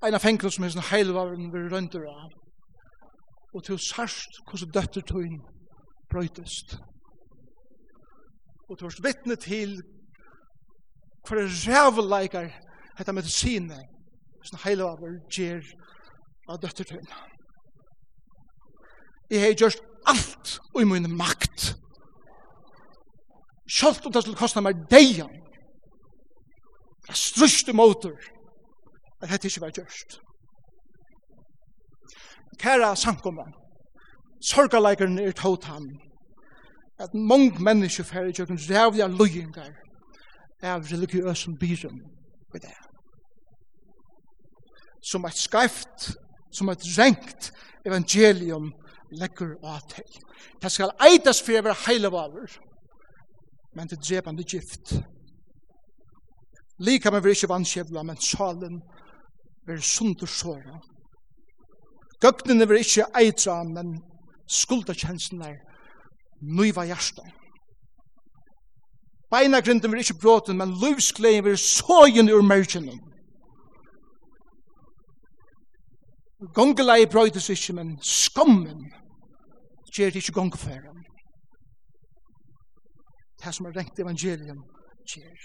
En 0.06 0.14
av 0.14 0.22
fengene 0.22 0.52
som 0.52 0.64
er 0.64 0.72
sånn 0.72 0.90
heilvaren 0.92 1.50
ved 1.52 1.72
rønder 1.72 2.06
av 2.08 2.32
og 3.54 3.62
til 3.64 3.78
sørst 3.78 4.40
hvordan 4.48 4.72
døtter 4.74 5.04
tog 5.06 5.24
inn 5.26 5.40
brøytest. 6.10 6.76
Og 8.68 8.78
til 8.78 9.04
vittne 9.04 9.36
til 9.36 9.76
hver 11.28 11.46
rævleikar 11.68 12.48
hetta 12.98 13.12
medicine 13.12 13.78
sånn 14.44 14.62
heile 14.64 14.86
av 14.86 15.00
vår 15.00 15.16
gjer 15.32 15.64
av 16.50 16.60
døtter 16.62 16.88
til. 16.88 17.00
Jeg 19.30 19.40
har 19.40 19.56
gjort 19.56 19.80
alt 20.06 20.58
i 20.80 20.84
min 20.84 21.08
makt. 21.16 21.72
Sjalt 23.64 24.04
om 24.06 24.12
det 24.12 24.22
skulle 24.22 24.38
kosta 24.38 24.60
meg 24.60 24.84
deian. 24.90 25.32
Jeg 27.08 27.20
strøste 27.20 27.72
motor 27.76 28.16
at 29.22 29.30
dette 29.30 29.48
ikke 29.48 29.64
var 29.64 29.74
gjørst. 29.76 30.18
Kæra 32.60 32.94
sankommer, 32.96 33.48
sorgaleikeren 34.44 35.18
er 35.18 35.32
tått 35.36 35.64
han, 35.68 35.88
at 37.00 37.14
mong 37.14 37.58
mennesker 37.58 38.06
færre 38.06 38.32
gjør 38.32 38.52
en 38.54 38.62
rævlig 38.68 39.08
løyingar 39.18 39.72
av 40.62 40.86
religiøsen 40.92 41.58
byrum 41.58 41.98
ved 42.52 42.68
det 42.68 42.76
som 45.04 45.24
et 45.24 45.36
skarft, 45.36 46.14
som 46.52 46.68
et 46.68 46.86
rengt 46.98 47.50
evangelium 47.86 48.72
legger 49.12 49.56
av 49.62 49.82
til. 49.92 50.08
Det 50.62 50.72
skal 50.72 50.94
eitas 51.04 51.42
for 51.44 51.58
å 51.58 51.64
være 51.66 51.82
heilevaver, 51.86 52.56
men 53.76 53.90
det 53.90 54.00
drepande 54.00 54.46
gift. 54.48 54.96
Lika 56.78 57.10
med 57.10 57.22
vi 57.22 57.34
ikke 57.36 57.52
vanskjevla, 57.52 58.02
men 58.02 58.20
salen 58.20 58.80
vil 59.66 59.82
sundersåra. 59.82 60.80
Gøgnene 62.22 62.66
vil 62.68 62.82
ikke 62.82 63.06
eitra, 63.20 63.60
men 63.64 63.98
skuldakjensen 64.50 65.42
er 65.44 65.58
nøyva 66.40 66.86
hjertet. 66.88 67.26
Beina 69.30 69.60
grinden 69.60 69.92
vil 69.92 70.02
ikke 70.04 70.20
bråten, 70.22 70.56
men 70.56 70.76
livsgleden 70.80 71.44
vil 71.44 71.58
sågen 71.58 72.30
ur 72.30 72.42
mergenen. 72.42 73.00
Gongelei 76.54 77.06
brøydes 77.06 77.48
ikke, 77.48 77.72
men 77.72 77.98
skommen 78.02 78.92
gjør 79.94 80.06
det 80.06 80.16
ikke 80.16 80.32
gongefæren. 80.32 81.04
Det 83.44 83.54
som 83.54 83.66
er 83.66 83.76
rengt 83.76 83.98
evangelium 83.98 84.64
gjør. 85.06 85.40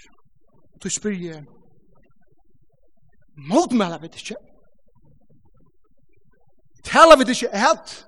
Du 0.82 0.88
spyrir, 0.88 1.42
motmæla 3.36 3.98
vi 3.98 4.06
det 4.06 4.20
ikke. 4.20 4.36
Tala 6.84 7.16
vi 7.16 7.24
det 7.24 7.42
ikke 7.42 7.56
et. 7.72 8.06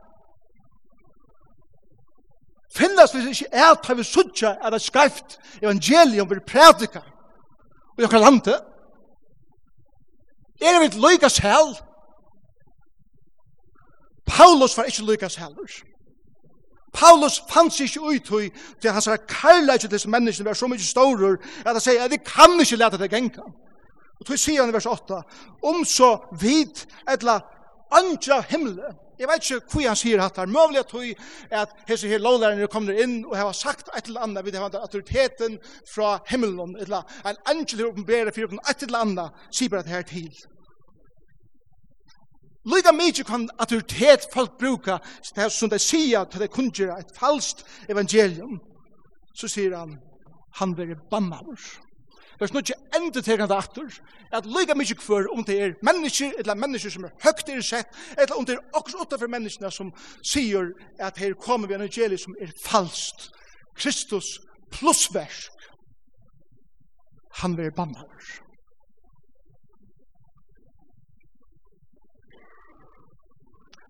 Finnas 2.77 3.15
vi 3.15 3.21
det 3.21 3.29
ikke 3.29 3.47
et, 3.47 3.87
har 3.87 3.95
vi 3.95 4.03
suttja 4.03 4.57
at 4.65 4.73
det 4.73 4.83
skreift 4.83 5.39
evangelium 5.63 6.31
vil 6.31 6.41
prædika 6.47 7.01
i 7.99 8.05
okra 8.05 8.19
lande? 8.19 8.55
Er 10.63 10.81
vi 10.81 10.87
et 10.87 10.95
løyga 10.95 11.29
selv, 11.29 11.77
Paulus 14.27 14.77
var 14.77 14.85
ikke 14.85 15.03
lykkes 15.03 15.37
heller. 15.37 15.83
Paulus 16.93 17.43
fanns 17.49 17.81
ikke 17.81 18.01
ut 18.01 18.31
i 18.43 18.51
til 18.81 18.91
hans 18.91 19.09
karlæg 19.29 19.81
til 19.81 19.91
disse 19.91 20.11
menneskene 20.11 20.49
var 20.49 20.55
så 20.55 20.69
mye 20.69 20.79
stårer 20.79 21.39
at 21.65 21.73
han 21.73 21.81
sier 21.81 22.05
at 22.05 22.13
vi 22.13 22.21
kan 22.21 22.61
ikke 22.61 22.77
lete 22.77 23.01
det 23.01 23.11
genka. 23.11 23.47
Og 24.21 24.27
tog 24.27 24.39
sier 24.39 24.61
han 24.61 24.71
i 24.71 24.77
vers 24.77 24.87
8 24.87 25.23
om 25.63 25.85
så 25.89 26.13
vid 26.41 26.85
etla 27.11 27.41
andra 27.93 28.43
himle 28.49 28.93
Jeg 29.19 29.29
vet 29.29 29.45
ikke 29.45 29.77
hva 29.77 29.83
han 29.93 29.99
sier 29.99 30.21
hatt 30.23 30.39
her. 30.41 30.49
er 30.49 30.51
mulig 30.51 30.81
at 30.81 30.91
hun 30.91 31.11
at 31.51 31.75
hese 31.87 32.09
her 32.11 32.19
lovlærerne 32.19 32.67
kommer 32.67 32.97
inn 32.99 33.21
og 33.29 33.37
har 33.37 33.53
sagt 33.55 33.91
et 33.95 34.09
eller 34.09 34.25
annet 34.25 34.45
vid 34.45 34.57
henne 34.59 34.81
autoriteten 34.81 35.59
fra 35.87 36.17
himmelen 36.27 36.75
eller 36.81 37.05
en 37.29 37.39
angel 37.47 37.79
her 37.79 37.91
oppenbærer 37.93 38.33
for 38.35 38.57
et 38.71 38.83
eller 38.83 39.05
annet 39.05 39.45
sier 39.51 39.71
bare 39.71 39.87
det 39.87 39.95
her 39.95 40.03
til. 40.09 40.33
Lyda 42.65 42.93
mykje 42.93 43.25
kan 43.27 43.49
autoritet 43.59 44.29
folk 44.33 44.59
bruka 44.59 44.99
det 45.35 45.49
som 45.53 45.71
de 45.71 45.79
sier 45.83 46.25
til 46.31 46.45
de 46.45 46.49
kunngjera 46.49 47.01
et 47.01 47.11
falskt 47.17 47.65
evangelium, 47.91 48.61
så 49.35 49.49
sier 49.51 49.75
han, 49.77 49.97
han 50.61 50.77
veri 50.79 50.95
bannavur. 51.11 51.59
Det 52.39 52.51
er 52.51 52.59
ikke 52.59 52.99
enda 52.99 53.21
til 53.21 53.41
han 53.41 53.53
atur, 53.55 53.91
at 54.33 54.47
lyga 54.47 54.75
mykje 54.75 54.95
kvar 54.99 55.27
om 55.35 55.45
det 55.45 55.59
er 55.63 55.75
mennesker, 55.83 56.33
eller 56.39 56.55
mennesker 56.55 56.91
som 56.91 57.05
er 57.05 57.15
høgt 57.25 57.51
i 57.51 57.59
sett, 57.63 57.91
eller 58.19 58.35
om 58.39 58.47
det 58.47 58.57
er 58.57 58.79
også 58.79 59.03
utenfor 59.03 59.31
menneskene 59.31 59.71
som 59.71 59.93
sier 60.27 60.71
at 60.99 61.19
her 61.19 61.35
kommer 61.35 61.69
vi 61.69 61.75
evangelium 61.75 62.19
som 62.19 62.39
er 62.41 62.55
falskt. 62.65 63.31
Kristus 63.77 64.39
plussversk. 64.73 65.53
Han 67.43 67.57
veri 67.57 67.71
bannavur. 67.71 68.33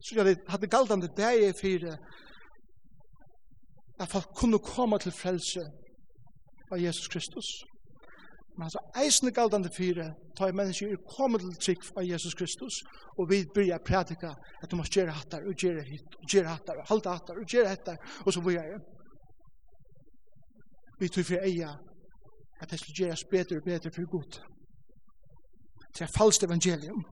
så 0.02 0.14
jeg 0.16 0.36
hadde 0.48 0.66
galdande 0.66 1.08
i 1.48 1.52
fire 1.60 1.96
at 4.00 4.08
folk 4.08 4.28
kunne 4.36 4.58
komme 4.58 4.98
til 4.98 5.12
frelse 5.12 5.60
av 6.72 6.80
Jesus 6.80 7.08
Kristus. 7.08 7.46
Men 8.56 8.64
altså 8.64 8.78
eisende 9.04 9.32
galdande 9.32 9.70
fire 9.76 10.14
tar 10.36 10.46
jeg 10.46 10.54
mennesker 10.54 10.92
i 10.92 10.96
komme 11.16 11.38
til 11.38 11.54
trygg 11.64 11.86
av 11.96 12.04
Jesus 12.04 12.34
Kristus 12.34 12.82
og 13.18 13.30
vi 13.30 13.44
byrja 13.54 13.78
prædika 13.86 14.34
at 14.62 14.70
du 14.70 14.76
må 14.76 14.84
gjøre 14.84 15.14
hattar 15.16 15.46
og 15.48 15.54
gjøre 15.54 15.84
hit 15.84 16.18
og 16.18 16.26
gjøre 16.32 16.48
hattar 16.48 16.80
og 16.80 16.88
halda 16.88 17.14
hattar 17.16 17.40
og 17.40 17.46
gjøre 17.54 17.68
hattar 17.68 17.96
og 18.26 18.32
så 18.32 18.40
vi 18.40 18.54
jeg. 18.54 18.80
vi 21.00 21.08
tog 21.08 21.24
for 21.24 21.46
eia 21.48 21.70
at 22.60 22.70
det 22.70 22.78
skulle 22.80 22.96
gjøres 22.96 23.24
bedre 23.30 23.56
og 23.56 23.64
bedre 23.64 23.90
for 23.90 24.10
god. 24.10 24.32
Det 25.94 26.00
er 26.00 26.12
falskt 26.18 26.44
evangelium. 26.44 27.04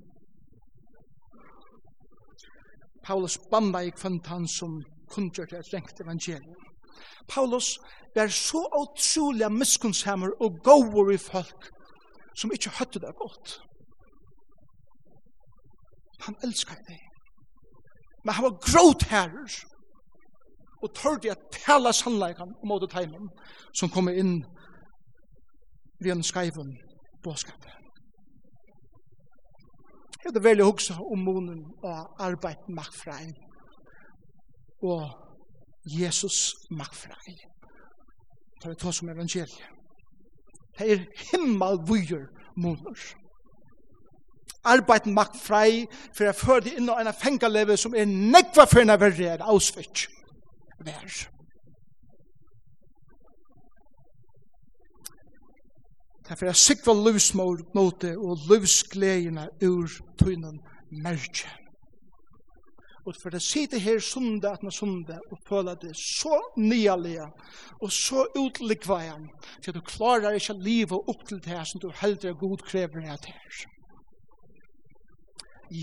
Paulus 3.10 3.38
bamba 3.50 3.80
i 3.82 3.90
kvantan 3.90 4.44
som 4.48 4.76
kundgjør 5.10 5.48
til 5.50 5.58
et 5.58 5.66
strengt 5.66 6.00
evangelium. 6.00 6.66
Paulus 7.28 7.78
var 8.14 8.28
så 8.30 8.60
utrolig 8.82 9.48
miskunnshemmer 9.52 10.30
og 10.44 10.60
gåver 10.62 11.10
i 11.14 11.16
folk 11.18 11.66
som 12.38 12.52
ikke 12.54 12.70
høtte 12.78 13.02
det 13.02 13.10
godt. 13.18 13.56
Han 16.20 16.36
elskar 16.44 16.78
det. 16.86 17.00
Men 18.24 18.34
han 18.34 18.44
var 18.44 18.62
gråt 18.68 19.02
herrer 19.10 19.58
og 20.82 20.94
tørde 20.94 21.34
at 21.34 21.50
tala 21.66 21.92
sannleikan 21.92 22.54
om 22.62 22.76
åter 22.76 22.94
teimen 22.94 23.26
som 23.74 23.90
kom 23.90 24.08
inn 24.08 24.44
ved 25.98 26.14
en 26.14 26.22
skaiven 26.22 26.76
båskapet. 27.24 27.79
Jeg 30.20 30.28
hadde 30.28 30.44
veldig 30.44 30.64
huksa 30.64 30.94
om 31.00 31.22
munnen 31.24 31.62
og 31.82 32.20
arbeid 32.20 32.68
maktfrein. 32.68 33.32
Og 34.82 35.08
Jesus 35.84 36.54
maktfrein. 36.70 37.38
Det 38.60 38.68
er 38.68 38.74
det 38.74 38.94
som 38.94 39.08
evangeliet. 39.08 39.64
Det 40.78 40.92
er 40.92 41.06
himmelvujer 41.30 42.26
munner. 42.56 43.00
Arbeid 44.64 45.08
maktfrei 45.08 45.86
for 46.12 46.24
jeg 46.24 46.36
fører 46.36 46.66
det 46.66 46.76
inn 46.76 46.92
i 46.92 47.00
en 47.00 47.14
fengaleve 47.16 47.76
som 47.80 47.96
er 47.96 48.08
nekva 48.08 48.68
for 48.68 48.82
en 48.82 48.92
av 48.92 49.00
verre 49.00 49.36
er 49.38 49.44
avsvitt. 49.44 50.04
Vær. 50.84 51.39
Det 56.30 56.36
er 56.36 56.38
for 56.38 56.46
jeg 56.46 56.58
sikva 56.62 56.92
livsmåte 56.94 58.10
og 58.14 58.44
livsgledene 58.46 59.48
ur 59.66 59.90
tøynen 60.14 60.60
merke. 61.02 61.48
Og 63.02 63.16
for 63.18 63.34
jeg 63.34 63.42
sitter 63.42 63.82
her 63.82 63.98
sunde 63.98 64.46
at 64.46 64.62
man 64.62 64.70
sunde 64.70 65.16
og 65.18 65.40
føler 65.48 65.74
det 65.82 65.90
så 65.98 66.38
nyalige 66.54 67.26
og 67.80 67.90
så 67.90 68.28
utlikvajan 68.38 69.24
til 69.56 69.72
at 69.72 69.80
du 69.80 69.82
klarar 69.88 70.38
ikke 70.38 70.54
livet 70.54 71.10
opp 71.10 71.26
til 71.26 71.42
det 71.42 71.64
som 71.66 71.82
du 71.82 71.88
heldur 71.98 72.38
god 72.38 72.62
krever 72.70 73.02
det 73.02 73.26
her. 73.26 73.58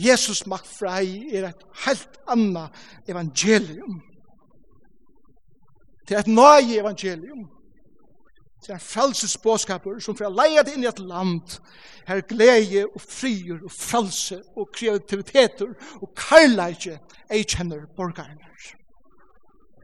Jesus 0.08 0.46
makt 0.48 0.72
frei 0.80 1.28
er 1.36 1.50
et 1.50 1.68
helt 1.84 2.18
anna 2.24 2.70
evangelium. 3.04 4.00
Det 6.08 6.16
er 6.16 6.24
et 6.24 6.36
nøye 6.40 6.80
evangelium 6.80 7.50
Det 8.66 8.74
er 8.74 8.82
frelses 8.82 9.38
båskaper 9.38 10.00
som 10.04 10.18
får 10.18 10.34
leie 10.34 10.64
det 10.66 10.74
inn 10.76 10.84
i 10.84 10.90
et 10.90 11.00
land. 11.00 11.60
Her 12.08 12.24
glede 12.28 12.86
og 12.88 13.02
frier 13.02 13.62
og 13.62 13.72
frelse 13.72 14.42
og 14.58 14.72
kreativiteter 14.74 15.76
og 16.02 16.14
karlæge 16.18 16.98
ei 17.30 17.44
kjenner 17.44 17.86
borgerne. 17.96 18.48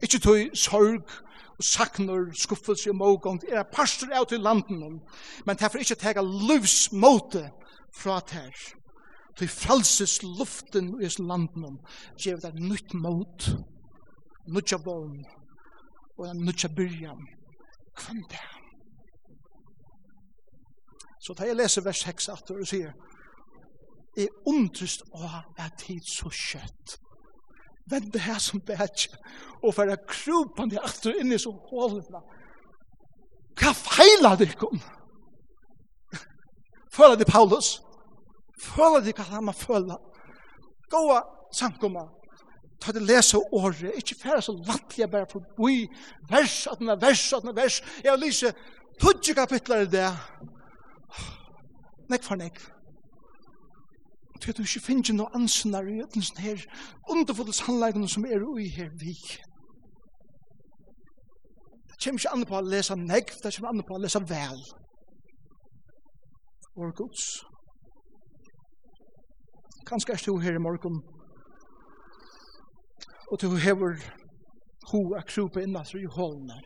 Ikke 0.02 0.18
tog 0.18 0.56
sorg 0.58 1.04
og 1.54 1.64
sakner, 1.64 2.32
skuffelse 2.34 2.90
og 2.90 2.96
mågånd 2.98 3.46
er 3.48 3.62
en 3.62 3.70
pastor 3.72 4.10
av 4.12 4.26
til 4.28 4.42
landen 4.42 5.00
men 5.46 5.56
derfor 5.56 5.78
ikke 5.78 5.94
tega 6.00 6.20
livsmåte 6.20 7.46
fra 7.94 8.18
ter 8.20 8.50
til 9.38 9.48
frelses 9.48 10.22
luften 10.22 10.96
i 11.02 11.10
landen 11.18 11.78
gjev 12.18 12.42
det 12.42 12.54
nytt 12.58 12.94
mot 12.94 13.48
nytt 14.46 14.74
av 14.76 14.84
vogn 14.84 15.24
og 16.18 16.36
nytt 16.36 16.66
av 16.66 16.76
byrjan. 16.76 17.24
Kvann 17.94 18.26
det? 18.30 18.63
Så 21.24 21.34
tar 21.34 21.48
jeg 21.48 21.56
leser 21.56 21.84
vers 21.84 22.02
6 22.04 22.28
at 22.34 22.50
du 22.50 22.64
sier, 22.68 22.92
er 24.16 24.30
undrist 24.46 25.06
å 25.10 25.24
ha 25.24 25.68
tid 25.80 26.04
så 26.06 26.28
kjøtt. 26.28 26.98
Vend 27.90 28.12
det 28.12 28.22
her 28.24 28.38
som 28.40 28.60
bedre, 28.64 29.18
og 29.62 29.74
for 29.74 29.88
jeg 29.88 30.04
krupan 30.08 30.70
de 30.72 30.80
inn 31.20 31.32
i 31.32 31.38
så 31.40 31.52
hålna. 31.70 32.20
Hva 33.60 33.72
feiler 33.76 34.36
det 34.38 34.50
ikke 34.52 34.70
om? 34.72 34.80
Føler 36.94 37.16
det 37.16 37.26
Paulus? 37.26 37.80
Føla 38.60 39.00
de 39.04 39.12
hva 39.12 39.26
han 39.32 39.48
må 39.48 39.52
føla? 39.56 39.98
Gåa 40.92 41.20
sankoma, 41.54 42.06
ta 42.80 42.92
det 42.92 43.02
lese 43.02 43.38
året, 43.52 43.92
Ikke 43.96 44.16
færa 44.22 44.40
så 44.40 44.52
lantlige 44.52 45.08
bare 45.08 45.26
for 45.30 45.44
boi, 45.56 45.86
vers, 46.30 46.66
at 46.70 46.78
den 46.78 46.88
er 46.88 47.00
vers, 47.00 47.32
at 47.32 47.42
den 47.42 47.52
er 47.52 47.62
vers, 47.62 47.80
jeg 48.02 48.12
har 48.12 48.20
lyst 48.20 48.44
til 48.44 48.52
tudje 49.00 49.34
kapitler 49.34 49.84
i 49.84 49.90
det, 49.90 50.10
nek 52.10 52.24
for 52.24 52.36
nek. 52.40 52.60
Du 54.40 54.46
vet 54.46 54.56
du 54.56 54.62
ikke 54.62 54.80
finner 54.84 55.14
noe 55.16 55.32
ansynar 55.38 55.86
i 55.88 56.00
den 56.14 56.24
sånn 56.24 56.42
her 56.44 56.64
underfulle 57.12 57.54
sannleggene 57.56 58.08
som 58.10 58.26
er 58.26 58.42
ui 58.44 58.66
her 58.76 58.90
vi. 59.00 59.14
Det 61.88 62.00
kommer 62.02 62.20
ikke 62.20 62.32
andre 62.34 62.50
på 62.50 62.58
å 62.58 62.66
lese 62.66 62.96
nek, 62.98 63.30
det 63.40 63.54
kommer 63.54 63.70
andre 63.70 63.86
på 63.88 63.96
å 63.96 64.02
lese 64.02 64.20
vel. 64.28 64.60
Vår 66.74 66.92
gods. 66.98 67.28
Kanskje 69.88 70.16
er 70.16 70.24
du 70.26 70.42
her 70.42 70.58
i 70.58 70.64
morgen, 70.64 71.00
og 73.30 73.40
du 73.40 73.56
hever 73.60 74.00
ho 74.90 75.00
hoa 75.04 75.22
krupe 75.28 75.62
innanfor 75.62 76.02
i 76.02 76.10
hålene, 76.16 76.58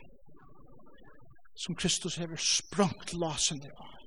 som 1.55 1.75
Kristus 1.75 2.15
hever 2.19 2.39
sprangt 2.39 3.13
lasen 3.13 3.63
i 3.63 3.71
av. 3.75 3.98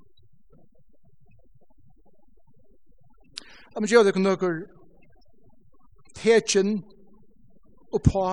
Da 3.75 3.81
må 3.81 3.89
gjøre 3.89 4.13
det 4.13 4.21
noen 4.21 4.65
tekjen 6.19 6.75
og 7.93 8.03
på 8.05 8.25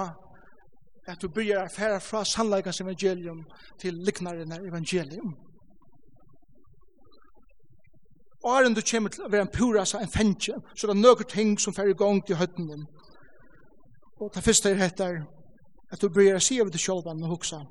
at 1.09 1.21
du 1.21 1.29
byrjar 1.31 1.65
affæra 1.65 1.99
fra 2.03 2.23
sannleikans 2.25 2.81
evangelium 2.81 3.45
til 3.81 3.93
liknaren 3.93 4.51
evangelium. 4.51 5.33
Og 8.43 8.55
er 8.55 8.67
enn 8.67 8.75
du 8.75 8.83
kommer 8.91 9.11
til 9.11 9.25
å 9.25 9.31
være 9.31 9.47
en 9.47 9.51
pura 9.51 9.79
purasa, 9.79 9.99
en 9.99 10.11
fengje, 10.11 10.55
så 10.75 10.87
det 10.87 10.95
er 10.95 11.01
noen 11.01 11.27
ting 11.27 11.57
som 11.59 11.75
fer 11.75 11.91
i 11.91 11.97
gang 11.97 12.21
til 12.27 12.39
høtten 12.39 12.69
din. 12.71 12.85
Og 14.19 14.31
det 14.35 14.43
første 14.43 14.71
er 14.71 14.83
etter 14.85 15.21
at 15.91 16.01
du 16.01 16.07
byrjar 16.09 16.39
å 16.39 16.43
si 16.43 16.59
over 16.61 16.71
til 16.71 16.85
kjølvann 16.85 17.23
og 17.25 17.33
hoksa. 17.35 17.63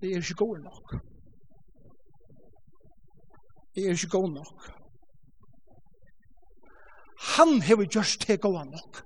Det 0.00 0.12
er 0.12 0.22
ikke 0.22 0.44
god 0.44 0.62
nok. 0.64 0.94
Det 3.74 3.84
er 3.84 3.96
ikke 3.96 4.14
god 4.16 4.30
nok. 4.38 4.79
Han 7.20 7.60
hever 7.62 7.84
gjørst 7.84 8.26
til 8.26 8.38
gåa 8.40 8.64
nok. 8.64 9.02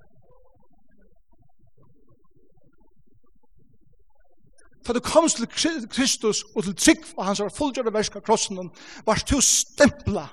For 4.85 4.93
du 4.93 4.99
kom 4.99 5.27
til 5.29 5.47
Kristus 5.89 6.43
og 6.55 6.63
til 6.63 6.75
trygg 6.77 7.05
og 7.17 7.25
hans 7.25 7.41
fullgjørte 7.57 7.93
verska 7.93 8.21
krossen 8.21 8.69
var 9.05 9.23
du 9.29 9.39
stempla 9.41 10.27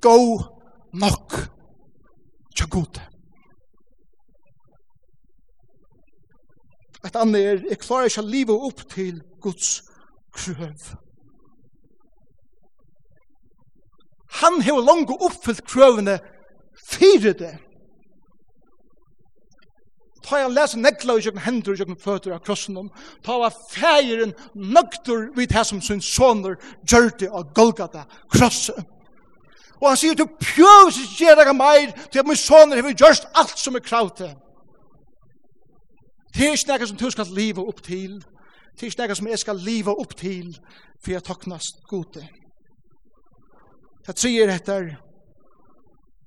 gå 0.00 0.16
nok 0.96 1.36
tja 2.56 2.66
gode. 2.70 3.02
Et 7.04 7.16
annet 7.16 7.40
er, 7.40 7.62
jeg 7.68 7.80
klarer 7.80 8.08
ikke 8.08 8.24
å 8.24 8.28
live 8.28 8.56
opp 8.68 8.82
til 8.92 9.22
Guds 9.40 9.80
krøv. 10.36 10.90
Han 14.40 14.60
har 14.64 14.84
langt 14.84 15.12
oppfyllt 15.12 15.64
krøvene 15.68 16.18
Fyre 16.90 17.32
det. 17.38 17.56
Ta 20.26 20.38
jeg 20.42 20.52
lese 20.52 20.78
negla 20.78 21.16
i 21.16 21.22
kjøkken 21.24 21.42
hender 21.42 21.74
i 21.74 21.80
kjøkken 21.80 21.98
føtter 22.00 22.34
av 22.36 22.42
krossen 22.44 22.76
om. 22.78 22.90
Ta 23.24 23.38
var 23.40 23.54
feiren 23.72 24.34
nøkter 24.54 25.30
vid 25.36 25.50
det 25.54 25.64
som 25.66 25.80
sin 25.82 26.02
soner 26.04 26.58
gjør 26.84 27.08
det 27.22 27.30
av 27.30 27.48
Golgata 27.56 28.04
krossen. 28.32 28.84
Og 29.80 29.88
han 29.88 29.96
sier, 29.96 30.14
du 30.14 30.26
pjøs 30.28 30.98
ikke 31.00 31.24
gjør 31.24 31.38
deg 31.40 31.54
meir, 31.56 31.92
til 32.12 32.20
at 32.20 32.28
min 32.28 32.36
soner 32.36 32.82
har 32.82 32.92
gjørst 32.92 33.30
alt 33.40 33.56
som 33.58 33.78
er 33.78 33.84
krav 33.84 34.10
til. 34.18 34.34
Det 36.36 36.46
er 36.46 36.54
ikke 36.54 36.76
noe 36.76 36.90
som 36.90 37.00
du 37.00 37.08
skal 37.10 37.32
leve 37.34 37.64
opp 37.64 37.80
til. 37.82 38.20
Det 38.76 38.86
er 38.86 38.92
ikke 38.92 39.08
noe 39.08 39.18
som 39.22 39.30
jeg 39.32 39.40
skal 39.40 39.62
leve 39.64 39.94
opp 39.96 40.12
til, 40.20 40.52
for 41.00 41.14
jeg 41.14 41.24
taknast 41.24 41.80
gode. 41.88 42.26
Jeg 44.06 44.20
sier 44.20 44.52
etter, 44.52 44.92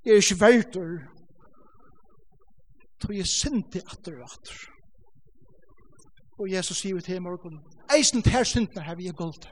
Jeg 0.05 0.11
er 0.11 0.15
ikke 0.15 0.39
verdur, 0.39 0.95
tog 2.99 3.15
jeg 3.15 3.27
syndi 3.27 3.79
atter 3.79 4.17
og 4.19 4.25
atter. 4.27 4.57
Og 6.39 6.49
Jesus 6.51 6.81
sier 6.83 6.99
til 6.99 7.21
morgen, 7.23 7.61
eisen 7.95 8.23
til 8.25 8.45
syndene 8.45 8.83
har 8.83 8.99
vi 8.99 9.11
guldt. 9.15 9.47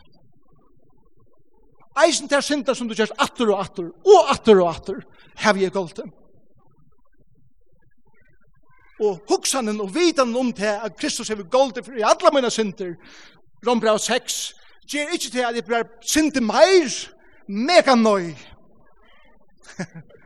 Eisen 2.03 2.27
til 2.27 2.43
syndene 2.43 2.75
som 2.75 2.89
du 2.89 2.95
gjør 2.97 3.15
atter 3.19 3.53
og 3.53 3.63
atter, 3.63 3.87
og 4.03 4.31
atter 4.33 4.59
og 4.59 4.69
atter, 4.75 4.99
har 5.39 5.55
vi 5.55 5.71
guldt. 5.71 6.03
Og 9.01 9.23
hoksanen 9.31 9.79
og 9.81 9.95
vitan 9.95 10.35
om 10.35 10.51
til 10.53 10.75
at 10.75 10.97
Kristus 10.99 11.31
har 11.31 11.39
vi 11.39 11.47
guldt 11.51 11.79
for 11.85 11.95
i 11.95 12.03
alle 12.03 12.35
mine 12.35 12.51
synder, 12.51 12.95
Rombrau 13.67 13.97
6, 13.97 14.41
gjør 14.91 15.15
ikke 15.15 15.31
til 15.31 15.47
at 15.47 15.55
jeg 15.55 15.65
blir 15.65 15.87
syndi 16.03 16.43
meir, 16.43 16.91
mega 17.47 17.95
nøy. 17.95 18.33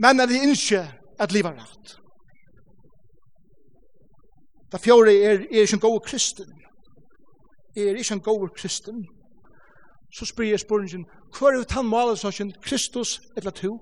men 0.00 0.20
at 0.20 0.28
de 0.28 0.40
ikke 0.50 0.82
at 1.20 1.32
livet 1.32 1.50
er 1.52 1.60
rett. 1.60 1.96
Da 4.72 4.78
fjore 4.78 5.12
er, 5.12 5.44
er 5.50 5.66
ikke 5.66 5.74
en 5.76 5.80
god 5.80 6.00
kristen. 6.06 6.52
Er 7.76 7.96
ikke 7.96 8.14
en 8.14 8.20
god 8.20 8.48
kristen. 8.56 9.04
Så 10.14 10.26
spyr 10.26 10.50
jeg 10.50 10.60
spørningen, 10.60 11.04
hva 11.36 11.50
er 11.50 11.60
det 11.60 11.76
han 11.76 11.86
maler 11.86 12.16
seg 12.18 12.54
Kristus 12.62 13.20
eller 13.36 13.50
to? 13.50 13.76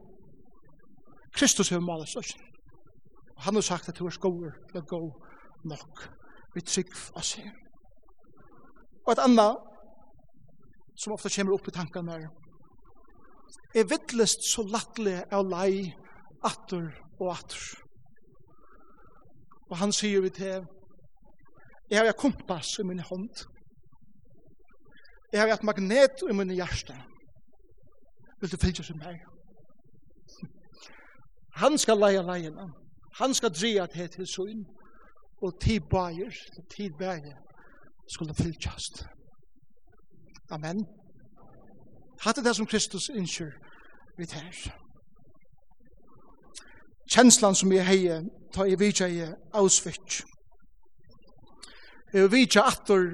Kristus 1.36 1.72
er 1.72 1.80
maler 1.80 2.08
seg 2.08 2.34
Og 3.36 3.42
han 3.42 3.54
har 3.54 3.62
sagt 3.62 3.88
at 3.88 3.98
du 3.98 4.06
er 4.06 4.10
skoer 4.10 4.52
eller 4.68 4.84
god 4.84 5.12
nok. 5.64 6.08
Vi 6.54 6.60
trygg 6.60 6.92
av 7.16 7.22
seg. 7.22 7.46
Og 9.06 9.12
et 9.12 9.22
annet 9.24 9.56
som 10.98 11.14
ofte 11.14 11.30
kommer 11.36 11.54
opp 11.54 11.68
i 11.68 11.72
tankene 11.72 12.18
er, 12.18 12.28
er 13.74 13.86
vittlest 13.88 14.44
så 14.44 14.64
lattelig 14.66 15.20
av 15.32 15.46
lei 15.46 15.94
atter 16.44 16.90
og 17.20 17.30
atter. 17.32 17.62
Og 19.70 19.76
han 19.76 19.92
sier 19.92 20.20
vi 20.24 20.30
til, 20.30 20.66
jeg 21.90 21.98
har 21.98 22.08
et 22.08 22.16
kompass 22.16 22.78
i 22.78 22.82
min 22.82 23.00
hånd. 23.00 23.44
Jeg 25.32 25.40
har 25.40 25.52
et 25.54 25.64
magnet 25.64 26.24
i 26.30 26.32
min 26.32 26.50
hjerte. 26.50 26.96
Vil 28.40 28.52
du 28.52 28.56
fylgja 28.56 28.84
som 28.84 29.00
meg? 29.00 29.20
Han 31.58 31.78
skal 31.78 31.98
leie 31.98 32.22
leiene. 32.22 32.68
Han 33.18 33.34
skal 33.34 33.54
dreie 33.54 33.86
til 33.86 34.08
til 34.08 34.26
søgn. 34.26 34.66
Og 35.42 35.60
tid 35.60 35.80
bager, 35.90 36.34
tid 36.76 36.90
bager, 36.98 37.36
skulle 38.08 38.34
fylgjast. 38.34 39.06
Amen. 40.50 40.86
Hatt 42.20 42.36
det 42.44 42.56
som 42.56 42.66
Kristus 42.66 43.08
innskjer 43.08 43.52
vi 44.18 44.26
tærs 44.26 44.68
kjenslan 47.08 47.54
som 47.54 47.72
jeg 47.72 47.86
heie, 47.86 48.18
ta 48.54 48.66
i 48.66 48.76
vidtja 48.78 49.08
i 49.08 49.22
Auschwitz. 49.56 50.22
Jeg 52.12 52.32
vidtja 52.32 52.64
attor 52.68 53.04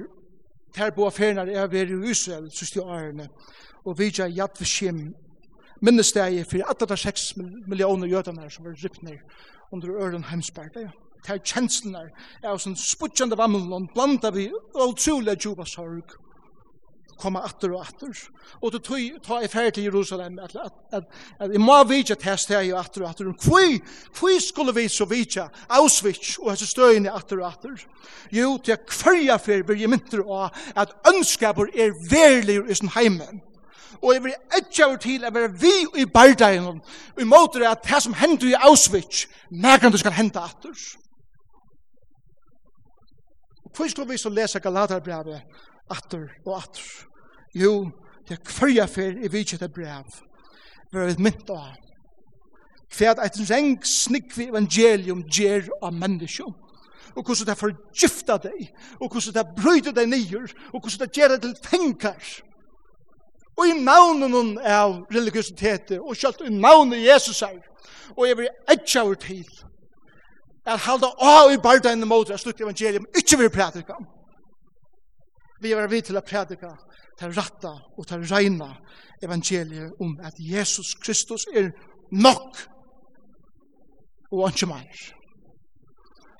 ter 0.75 0.91
på 0.95 1.07
affærene 1.07 1.51
jeg 1.51 1.59
har 1.59 1.71
vært 1.71 1.93
i 1.93 2.11
Israel 2.11 2.49
siste 2.51 2.83
årene, 2.83 3.29
og 3.85 3.97
vidtja 3.99 4.27
i 4.27 4.37
Yad 4.39 4.59
Vishim, 4.59 5.13
minnestegi 5.81 6.43
for 6.43 6.63
alle 6.63 6.89
de 6.89 6.97
6 6.97 7.25
millioner 7.67 8.07
jødene 8.07 8.49
som 8.51 8.65
var 8.65 8.77
rypt 8.83 9.03
ned 9.03 9.19
under 9.71 9.95
øren 9.95 10.23
heimsberg. 10.23 10.71
Ja. 10.75 10.91
Det 11.25 11.33
er 11.33 11.37
kjenslen 11.41 11.93
der, 11.93 12.09
er 12.43 12.57
som 12.57 12.75
spudgjende 12.75 13.37
vammelen, 13.37 13.87
blanda 13.93 14.29
vi 14.29 14.51
utrolig 14.75 15.39
djupa 15.41 15.65
sorg, 15.65 16.11
komme 17.19 17.41
atter 17.45 17.73
og 17.73 17.85
atter. 17.85 18.11
Og 18.61 18.73
du 18.73 18.79
tog 18.79 19.19
ta 19.23 19.39
i 19.43 19.49
ferd 19.51 19.73
til 19.75 19.87
Jerusalem, 19.87 20.39
at, 20.43 20.55
at, 20.55 20.73
at, 20.91 21.07
at 21.39 21.51
jeg 21.51 21.61
må 21.61 21.77
vidja 21.89 22.17
test 22.19 22.49
steg 22.49 22.73
og 22.73 22.79
atter 22.81 23.05
og 23.05 23.09
atter. 23.09 23.31
Hvor, 23.31 23.79
hvor 24.19 24.39
skulle 24.43 24.75
vi 24.75 24.87
så 24.91 25.07
vidja 25.09 25.47
Auschwitz 25.79 26.37
og 26.41 26.51
hese 26.51 26.67
støyene 26.69 27.13
atter 27.13 27.41
og 27.41 27.47
atter? 27.51 27.87
Jo, 28.31 28.57
til 28.63 28.77
hverja 28.99 29.39
fer 29.41 29.65
blir 29.65 29.81
jeg 29.81 29.91
mynter 29.91 30.23
av 30.25 30.55
at 30.75 30.95
ønskaper 31.13 31.71
er 31.73 31.95
verlig 32.11 32.61
i 32.69 32.79
sin 32.79 32.93
heimen. 32.95 33.41
Og 34.01 34.13
jeg 34.13 34.23
vil 34.23 34.35
ikke 34.57 34.85
over 34.85 34.97
til 35.01 35.23
at 35.23 35.33
være 35.33 35.53
vi 35.59 36.01
i 36.01 36.05
bardagen, 36.05 36.81
og 37.15 37.21
i 37.21 37.25
måter 37.25 37.63
at 37.69 37.87
det 37.87 38.03
som 38.03 38.13
hender 38.13 38.51
i 38.51 38.59
Auschwitz, 38.59 39.25
nærkant 39.49 39.93
du 39.93 39.97
skal 39.97 40.13
hende 40.13 40.39
atter. 40.39 40.75
Hvor 43.75 43.87
skulle 43.87 44.11
vi 44.11 44.17
så 44.17 44.29
lese 44.29 44.59
Galaterbrevet 44.59 45.41
atter 45.91 46.29
og 46.45 46.57
atter. 46.57 46.85
Jo, 47.55 47.91
det 48.27 48.37
er 48.37 48.45
kvarja 48.45 48.85
fyr 48.89 49.19
i 49.21 49.31
vidtje 49.31 49.59
til 49.61 49.71
brev. 49.71 50.21
Vi 50.91 50.99
har 50.99 51.19
mynt 51.21 51.49
av. 51.53 51.75
Kvært 52.95 53.19
eit 53.23 53.37
reng 53.49 53.77
snikvi 53.85 54.49
evangelium 54.49 55.25
gjer 55.27 55.67
av 55.83 55.93
menneskjum. 55.95 56.53
Og 57.15 57.23
hvordan 57.23 57.47
det 57.47 57.57
forgifta 57.59 58.37
deg, 58.43 58.71
og 58.99 59.11
hvordan 59.11 59.35
det 59.37 59.45
brøyde 59.55 59.93
deg 59.95 60.09
nyer, 60.11 60.51
og 60.73 60.81
hvordan 60.81 61.05
det 61.05 61.15
gjer 61.15 61.31
deg 61.33 61.43
til 61.43 61.55
tenkar. 61.63 62.31
Og 63.55 63.69
i 63.71 63.77
navnen 63.79 64.57
av 64.59 64.97
religiositetet, 65.15 65.99
og 65.99 66.17
kjalt 66.19 66.43
i 66.43 66.51
navnet 66.51 67.05
Jesus 67.05 67.39
er, 67.45 67.61
og 68.15 68.27
jeg 68.27 68.37
vil 68.37 68.51
etja 68.71 69.05
over 69.05 69.15
til, 69.19 69.47
at 70.65 70.81
halda 70.87 71.11
av 71.21 71.53
i 71.53 71.61
bardein 71.61 72.03
mot, 72.07 72.29
at 72.29 72.41
slutt 72.41 72.61
evangelium, 72.61 73.05
ikke 73.15 73.37
vil 73.37 73.53
prædika 73.53 73.95
om. 73.95 74.07
Vi 75.61 75.71
er 75.71 75.87
vidt 75.87 76.09
til 76.09 76.19
å 76.19 76.23
prædika 76.25 76.73
til 77.19 77.35
ratta 77.35 77.71
og 77.95 78.07
til 78.07 78.25
reina 78.27 78.73
evangeliet 79.23 80.01
om 80.03 80.17
at 80.23 80.35
Jesus 80.39 80.95
Kristus 81.03 81.47
er 81.53 81.71
nok 82.11 82.59
og 84.31 84.49
ikke 84.49 84.67
mer. 84.67 85.05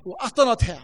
Og 0.06 0.18
at 0.26 0.42
han 0.42 0.52
at 0.52 0.66
her 0.68 0.84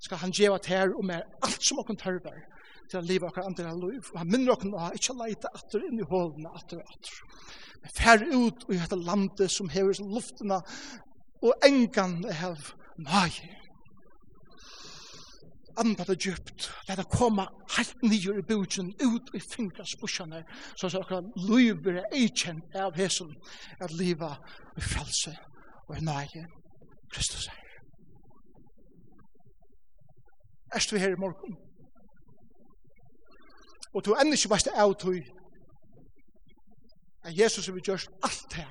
skal 0.00 0.18
han 0.24 0.32
gjeva 0.32 0.58
til 0.58 0.76
her 0.76 0.96
og 0.96 1.04
mer 1.04 1.22
alt 1.46 1.62
som 1.62 1.78
åkken 1.78 2.00
tørver 2.00 2.42
til 2.90 2.98
å 2.98 3.06
leve 3.06 3.28
okkar 3.28 3.46
andre 3.46 3.74
liv. 3.76 4.02
Og 4.12 4.18
han 4.18 4.32
minner 4.32 4.56
åkken 4.56 4.74
å 4.74 4.86
ha 4.86 4.90
ikke 4.96 5.16
leite 5.20 5.52
atter 5.54 5.84
inn 5.86 6.00
i 6.00 6.08
hålene 6.10 6.50
atter 6.56 6.80
og 6.80 6.94
atter. 6.96 7.22
Men 7.80 7.96
fær 7.96 8.26
ut 8.26 8.66
og 8.66 8.74
i 8.74 8.80
dette 8.80 8.98
landet 8.98 9.52
som 9.52 9.70
hever 9.72 10.02
luftene 10.02 10.60
og 11.40 11.64
engan 11.64 12.18
hev 12.36 12.72
nøye 13.00 13.59
andat 15.78 16.08
det 16.08 16.18
djupt, 16.24 16.70
let 16.88 16.98
det 16.98 17.06
komme 17.12 17.46
helt 17.76 18.02
nye 18.02 18.38
i 18.38 18.46
bøtjen, 18.48 18.92
ut 19.02 19.30
i 19.34 19.40
fingrasbussene, 19.40 20.44
så 20.76 20.88
så 20.88 21.00
akkurat 21.00 21.24
lyver 21.36 22.00
er 22.00 22.12
eikjent 22.12 22.74
av 22.74 22.96
hesson, 22.96 23.34
at 23.80 23.92
liva 23.92 24.34
i 24.76 24.80
frelse 24.80 25.36
og 25.88 25.96
i 25.96 26.04
nøye 26.04 26.46
Kristus 27.12 27.46
er. 27.46 27.66
Er 30.72 30.86
du 30.90 30.96
her 30.98 31.08
i 31.08 31.18
morgen? 31.18 31.56
Og 33.94 34.04
du 34.04 34.12
enn 34.14 34.32
ikke 34.32 34.52
veist 34.52 34.68
av 34.70 34.94
tog 34.94 35.18
at 37.24 37.38
Jesus 37.38 37.66
har 37.66 37.80
gjort 37.86 38.06
alt 38.22 38.44
det 38.54 38.68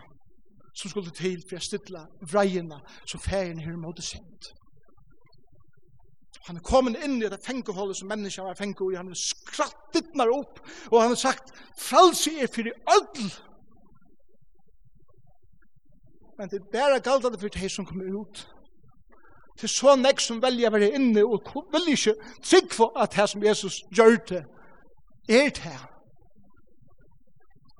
som 0.80 0.90
skulle 0.90 1.12
til 1.12 1.42
for 1.50 1.60
å 1.60 1.64
stille 1.64 2.06
vreiene 2.32 2.80
som 3.04 3.20
ferien 3.20 3.60
her 3.60 3.76
måtte 3.76 4.06
sendt. 4.06 4.54
Han 6.48 6.58
er 6.58 6.66
kommet 6.66 6.98
inn 7.04 7.20
i 7.22 7.30
det 7.30 7.42
fengeholdet 7.44 7.98
som 8.00 8.08
mennesker 8.10 8.48
var 8.48 8.58
fengt 8.58 8.82
i. 8.86 8.96
Han 8.98 9.12
er 9.12 9.20
skrattet 9.20 10.16
meg 10.18 10.32
opp, 10.34 10.62
og 10.92 11.02
han 11.02 11.14
har 11.14 11.20
sagt, 11.20 11.52
frelse 11.78 12.32
er 12.40 12.52
for 12.52 12.70
i 12.70 12.74
ødel. 12.96 13.34
Men 16.40 16.50
det 16.50 16.62
er 16.62 16.72
bare 16.72 17.04
galt 17.04 17.26
at 17.26 17.36
det 17.36 17.42
for 17.42 17.60
de 17.60 17.70
som 17.70 17.86
kommer 17.86 18.22
ut. 18.22 18.48
Det 19.60 19.68
er 19.68 19.74
så 19.74 19.96
nek 20.00 20.22
som 20.24 20.40
velger 20.42 20.72
å 20.72 20.78
være 20.78 20.94
inne, 20.96 21.26
og 21.28 21.52
vil 21.74 21.92
ikke 21.92 22.16
trygg 22.40 22.72
for 22.72 22.96
at 22.96 23.12
det 23.18 23.28
som 23.28 23.44
Jesus 23.44 23.82
gjør 23.92 24.16
det, 24.30 24.44
er 25.28 25.52
det 25.52 25.66
her. 25.66 25.84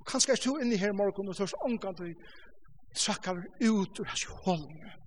Kanskje 0.10 0.34
jeg 0.34 0.42
stod 0.44 0.62
inne 0.62 0.78
her 0.78 0.92
i 0.92 0.98
morgen, 0.98 1.30
og 1.30 1.38
tørst 1.38 1.56
omgang 1.64 1.96
til 1.98 2.16
trakkar 2.98 3.40
ut 3.64 4.00
ur 4.00 4.12
hans 4.12 4.26
hållene. 4.44 4.99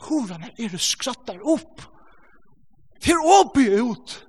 Horene 0.00 0.52
er 0.58 0.68
det 0.68 0.80
skrattar 0.80 1.40
upp. 1.54 1.82
Fyr 3.02 3.18
åpi 3.18 3.66
ut. 3.80 4.24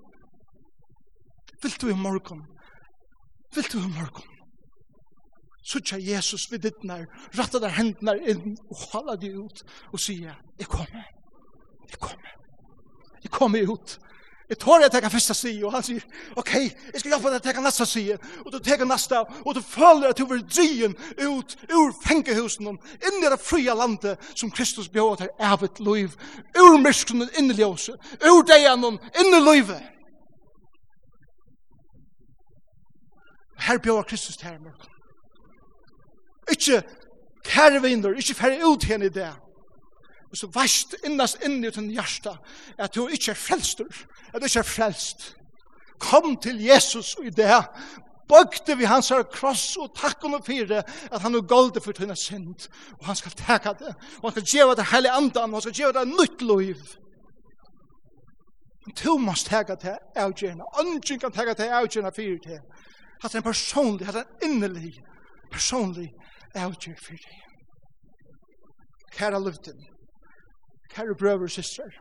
Vill 1.62 1.72
du 1.82 1.92
i 1.92 1.96
morgon? 1.96 2.46
Vill 3.56 3.64
du 3.72 3.78
i 3.78 3.88
morgon? 3.88 4.28
Sucha 5.64 5.98
Jesus 5.98 6.52
vid 6.52 6.62
ditt 6.62 6.84
när 6.84 7.06
ratta 7.32 7.60
där 7.60 7.70
händerna 7.70 8.16
in 8.18 8.58
och 8.70 8.78
hålla 8.78 9.16
dig 9.16 9.30
ut 9.30 9.64
och 9.92 10.00
säga, 10.00 10.36
jag 10.58 10.68
kommer, 10.68 11.06
Jag 11.90 12.00
kommer, 12.00 12.36
jag 13.22 13.32
kommer 13.32 13.74
ut. 13.74 14.00
Jeg 14.50 14.58
tar 14.58 14.82
jeg 14.82 14.92
tenker 14.92 15.10
første 15.14 15.34
side, 15.34 15.66
og 15.66 15.74
han 15.76 15.84
sier, 15.86 16.06
ok, 16.36 16.54
jeg 16.56 17.02
skal 17.02 17.12
hjelpe 17.12 17.30
deg 17.30 17.38
å 17.38 17.44
tenke 17.46 17.62
neste 17.62 17.86
side, 17.86 18.16
og 18.42 18.50
du 18.50 18.58
tenker 18.66 18.88
neste, 18.90 19.20
og 19.46 19.54
du 19.54 19.62
føler 19.62 20.10
at 20.10 20.18
du 20.18 20.26
vil 20.26 20.42
dryen 20.42 20.96
ut 21.22 21.54
ur 21.70 21.92
fengehusen, 22.02 22.72
inn 22.74 23.20
i 23.22 23.30
det 23.30 23.38
fria 23.44 23.76
landet 23.78 24.18
som 24.34 24.50
Kristus 24.50 24.90
bjør 24.90 25.20
til 25.22 25.30
evigt 25.52 25.82
liv, 25.86 26.16
ur 26.58 26.80
myskene 26.82 27.30
inn 27.38 27.54
i 27.54 27.60
ljøse, 27.60 27.94
ur 28.26 28.42
degen 28.50 28.88
inn 28.98 29.38
i 29.38 29.44
livet. 29.52 29.86
Her 33.70 33.78
bjør 33.78 34.08
Kristus 34.10 34.38
til 34.38 34.50
her 34.50 34.58
mørken. 34.58 34.90
Ikke 36.50 36.82
kærvinner, 37.46 38.18
ikke 38.18 38.34
færre 38.34 38.66
ut 38.66 38.84
henne 38.90 39.06
i 39.06 39.14
det, 39.14 39.30
og 40.30 40.38
så 40.38 40.50
veist 40.54 40.96
innast 41.06 41.42
inn 41.46 41.64
i 41.64 41.72
din 41.74 41.90
hjärsta 41.94 42.36
at 42.78 42.96
du 42.96 43.08
ikke 43.08 43.34
er 43.34 43.40
frelstur, 43.40 44.06
at 44.34 44.42
du 44.42 44.46
ikke 44.46 44.62
er 44.62 44.68
frelst. 44.68 45.34
Kom 46.00 46.38
til 46.38 46.62
Jesus 46.64 47.16
og 47.20 47.28
i 47.28 47.34
det, 47.34 47.50
bøgte 48.30 48.78
vi 48.78 48.86
hans 48.86 49.10
her 49.10 49.26
kross 49.34 49.74
og 49.82 49.90
takk 49.98 50.24
om 50.24 50.38
fire 50.46 50.84
at 50.86 51.22
han 51.22 51.36
er 51.36 51.48
golde 51.50 51.82
for 51.82 51.98
tøyne 51.98 52.16
synd. 52.16 52.70
Og 53.00 53.10
han 53.10 53.18
skal 53.18 53.36
teka 53.36 53.74
det 53.80 53.96
og 54.22 54.30
han 54.30 54.38
skal 54.38 54.50
gjeva 54.54 54.78
det 54.78 54.88
hele 54.94 55.12
andan. 55.12 55.50
Og 55.50 55.60
han 55.60 55.68
skal 55.68 55.82
gjeva 55.82 56.00
det 56.00 56.14
nytt 56.14 56.46
liv 56.46 57.00
men 58.90 58.96
du 59.04 59.18
måst 59.18 59.48
teka 59.48 59.76
det 59.76 59.98
avgjørende 60.16 60.64
ungen 60.80 61.20
kan 61.20 61.32
teka 61.32 61.54
det 61.54 61.70
avgjørende 61.70 62.16
fire 62.16 62.38
til 62.42 62.60
at 63.24 63.32
det 63.32 63.36
er 63.36 63.38
en 63.38 63.44
personlig 63.44 64.08
at 64.08 64.14
det 64.14 64.22
er 64.22 64.26
en 64.26 64.52
innelig 64.52 65.04
personlig 65.52 66.14
avgjørende 66.56 67.04
fire 67.04 67.18
til 67.18 67.34
kæra 69.18 69.40
luften 69.40 69.89
kære 70.94 71.16
brøver 71.20 71.48
og 71.50 71.54
systrar, 71.54 71.94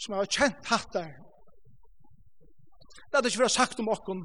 som 0.00 0.14
har 0.16 0.30
kjent 0.30 0.70
hatt 0.70 0.88
der. 0.94 1.12
Det 2.96 3.18
hadde 3.18 3.28
ikke 3.28 3.44
vært 3.44 3.58
sagt 3.58 3.80
om 3.80 3.92
okken 3.92 4.24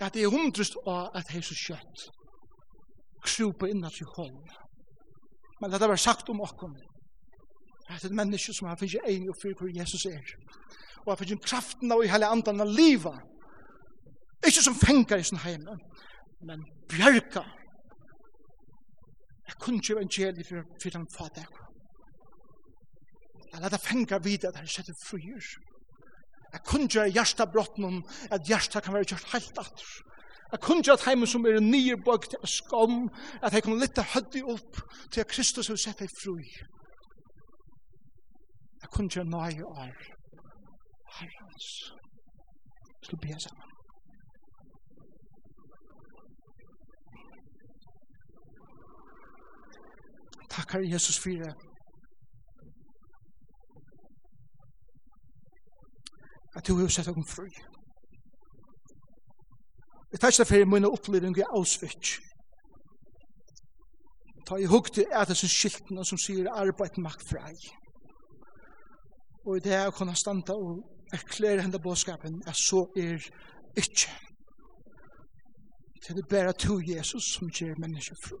at 0.00 0.14
det 0.14 0.22
er 0.22 0.32
hundrust 0.32 0.78
av 0.86 1.10
at 1.14 1.28
det 1.28 1.40
er 1.40 1.44
så 1.44 1.56
kjøtt 1.66 2.04
krupa 3.26 3.68
innan 3.68 3.92
til 3.92 4.08
hånd. 4.16 4.38
Men 5.60 5.68
det 5.68 5.76
hadde 5.76 5.90
vært 5.90 6.06
sagt 6.06 6.30
om 6.32 6.40
okken 6.40 6.76
at 7.90 7.98
det 7.98 8.06
er 8.06 8.12
et 8.12 8.20
menneske 8.20 8.54
som 8.54 8.68
har 8.70 8.78
finnet 8.80 9.08
enig 9.10 9.32
og 9.32 9.40
fyrt 9.42 9.58
hvor 9.58 9.72
Jesus 9.74 10.06
er 10.06 10.22
og 11.02 11.10
har 11.12 11.18
finnet 11.20 11.44
kraften 11.44 11.92
av 11.92 12.04
i 12.04 12.10
hele 12.12 12.28
andan 12.28 12.62
av 12.62 12.70
livet 12.70 13.18
ikke 14.46 14.62
som 14.64 14.74
fengar 14.74 15.20
i 15.20 15.24
sin 15.24 15.40
heim, 15.42 15.66
men 16.48 16.62
bjerka. 16.88 17.42
Jeg 19.48 19.58
kunne 19.60 19.76
ikke 19.82 19.92
evangeliet 19.98 20.46
for, 20.48 20.62
for 20.82 20.94
den 20.94 21.06
fadet 21.16 21.42
jeg 21.44 21.69
Jeg 23.52 23.62
lette 23.62 23.78
fengar 23.82 24.22
vite 24.24 24.48
at 24.48 24.56
han 24.56 24.68
setter 24.68 24.94
frier. 25.06 25.46
Jeg 26.52 26.62
kunne 26.66 26.88
gjøre 26.90 27.12
hjertabrotten 27.14 28.02
at 28.30 28.46
hjertet 28.46 28.82
kan 28.84 28.94
være 28.94 29.10
gjort 29.12 29.32
helt 29.34 29.58
atter. 29.58 29.90
Jeg 30.52 30.60
kunne 30.60 30.82
gjøre 30.82 30.98
at 30.98 31.28
som 31.28 31.46
er 31.46 31.60
nye 31.60 31.96
bøk 31.96 32.28
til 32.30 32.38
skam, 32.44 33.08
at 33.42 33.52
jeg 33.52 33.62
kunne 33.62 33.80
lytte 33.80 34.02
høddig 34.02 34.44
opp 34.44 34.82
til 35.12 35.20
at 35.20 35.28
Kristus 35.28 35.68
har 35.68 35.76
sett 35.76 36.02
deg 36.02 36.10
fri. 36.22 36.46
Jeg 38.82 38.90
kunne 38.90 39.10
gjøre 39.10 39.30
nøye 39.30 39.66
år. 39.66 39.96
Herrens. 41.18 41.68
Skal 43.02 43.18
vi 43.18 43.26
be 43.28 43.40
sammen? 43.40 43.70
Herre 50.70 50.90
Jesus 50.92 51.18
for 51.18 51.30
det 51.30 51.69
at 56.56 56.66
du 56.66 56.74
har 56.78 56.88
sett 56.88 57.08
okken 57.08 57.26
fri. 57.26 57.50
Jeg 60.12 60.20
tar 60.20 60.32
ikke 60.32 60.44
for 60.44 60.64
mine 60.66 60.90
oppleving 60.90 61.38
i 61.38 61.46
Auschwitz. 61.50 62.18
Ta 64.46 64.56
i 64.56 64.66
hugg 64.66 64.92
til 64.92 65.06
et 65.06 65.30
av 65.30 65.36
sin 65.38 65.52
skiltene 65.52 66.04
som 66.04 66.18
sier 66.18 66.50
arbeid 66.50 66.98
makt 66.98 67.22
frei. 67.28 67.54
Og 69.46 69.56
i 69.56 69.62
det 69.64 69.76
er 69.76 69.86
å 69.88 69.94
kunne 69.94 70.16
standa 70.18 70.56
og 70.58 70.82
erklære 71.14 71.62
henne 71.62 71.82
bådskapen 71.82 72.42
at 72.46 72.58
så 72.58 72.82
er 72.98 73.22
ikke. 73.76 74.10
Det 76.02 76.18
er 76.18 76.26
bare 76.30 76.52
to 76.52 76.80
Jesus 76.82 77.34
som 77.36 77.50
gjør 77.54 77.78
mennesker 77.78 78.18
fri. 78.24 78.40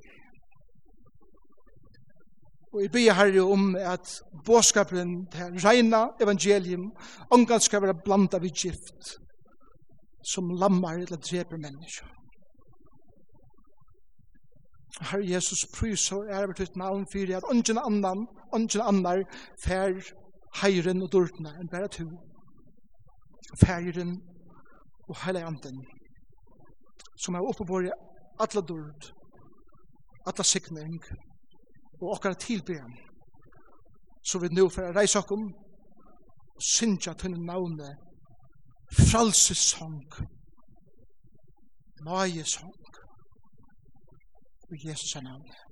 Og 2.72 2.82
jeg 2.82 2.90
ber 2.90 3.12
herre 3.18 3.42
om 3.42 3.76
at 3.76 4.22
båskapen, 4.46 5.26
til 5.32 5.58
reina 5.64 6.06
evangelium, 6.22 6.92
omgang 7.30 7.62
skal 7.62 7.82
være 7.82 7.98
blanda 8.04 8.38
vid 8.38 8.50
gift, 8.50 9.18
som 10.32 10.50
lammar 10.50 10.94
eller 11.02 11.16
dreper 11.16 11.56
mennesker. 11.56 12.06
Herre 15.00 15.30
Jesus, 15.30 15.66
prys 15.74 16.12
og 16.12 16.26
er 16.28 16.46
vårt 16.46 16.60
ut 16.60 16.76
navn 16.76 17.06
fyrir 17.12 17.36
at 17.36 17.48
ungen 17.50 17.78
annan, 17.78 18.26
ungen 18.52 18.82
annar, 18.90 19.24
fær 19.64 19.94
heiren 20.62 21.02
og 21.02 21.12
dårdene 21.12 21.54
enn 21.60 21.70
bare 21.72 21.88
to. 21.88 22.06
Færen 23.64 24.20
og 25.08 25.16
heilig 25.24 25.42
anden, 25.42 25.80
som 27.18 27.34
er 27.34 27.46
oppebåret 27.46 27.90
atla 28.40 28.60
dård, 28.60 29.10
atla 30.26 30.44
sikning, 30.44 31.00
og 32.00 32.10
okkar 32.10 32.32
tilbyrjan. 32.32 32.98
Så 34.24 34.38
vi 34.38 34.48
nu 34.48 34.68
får 34.68 34.96
reise 34.96 35.18
okkom 35.18 35.44
og 36.56 36.62
synja 36.62 37.12
til 37.12 37.40
navne 37.40 37.96
fralsesong, 38.92 40.02
song 42.44 42.74
og 44.70 44.86
Jesus 44.86 45.14
er. 45.14 45.69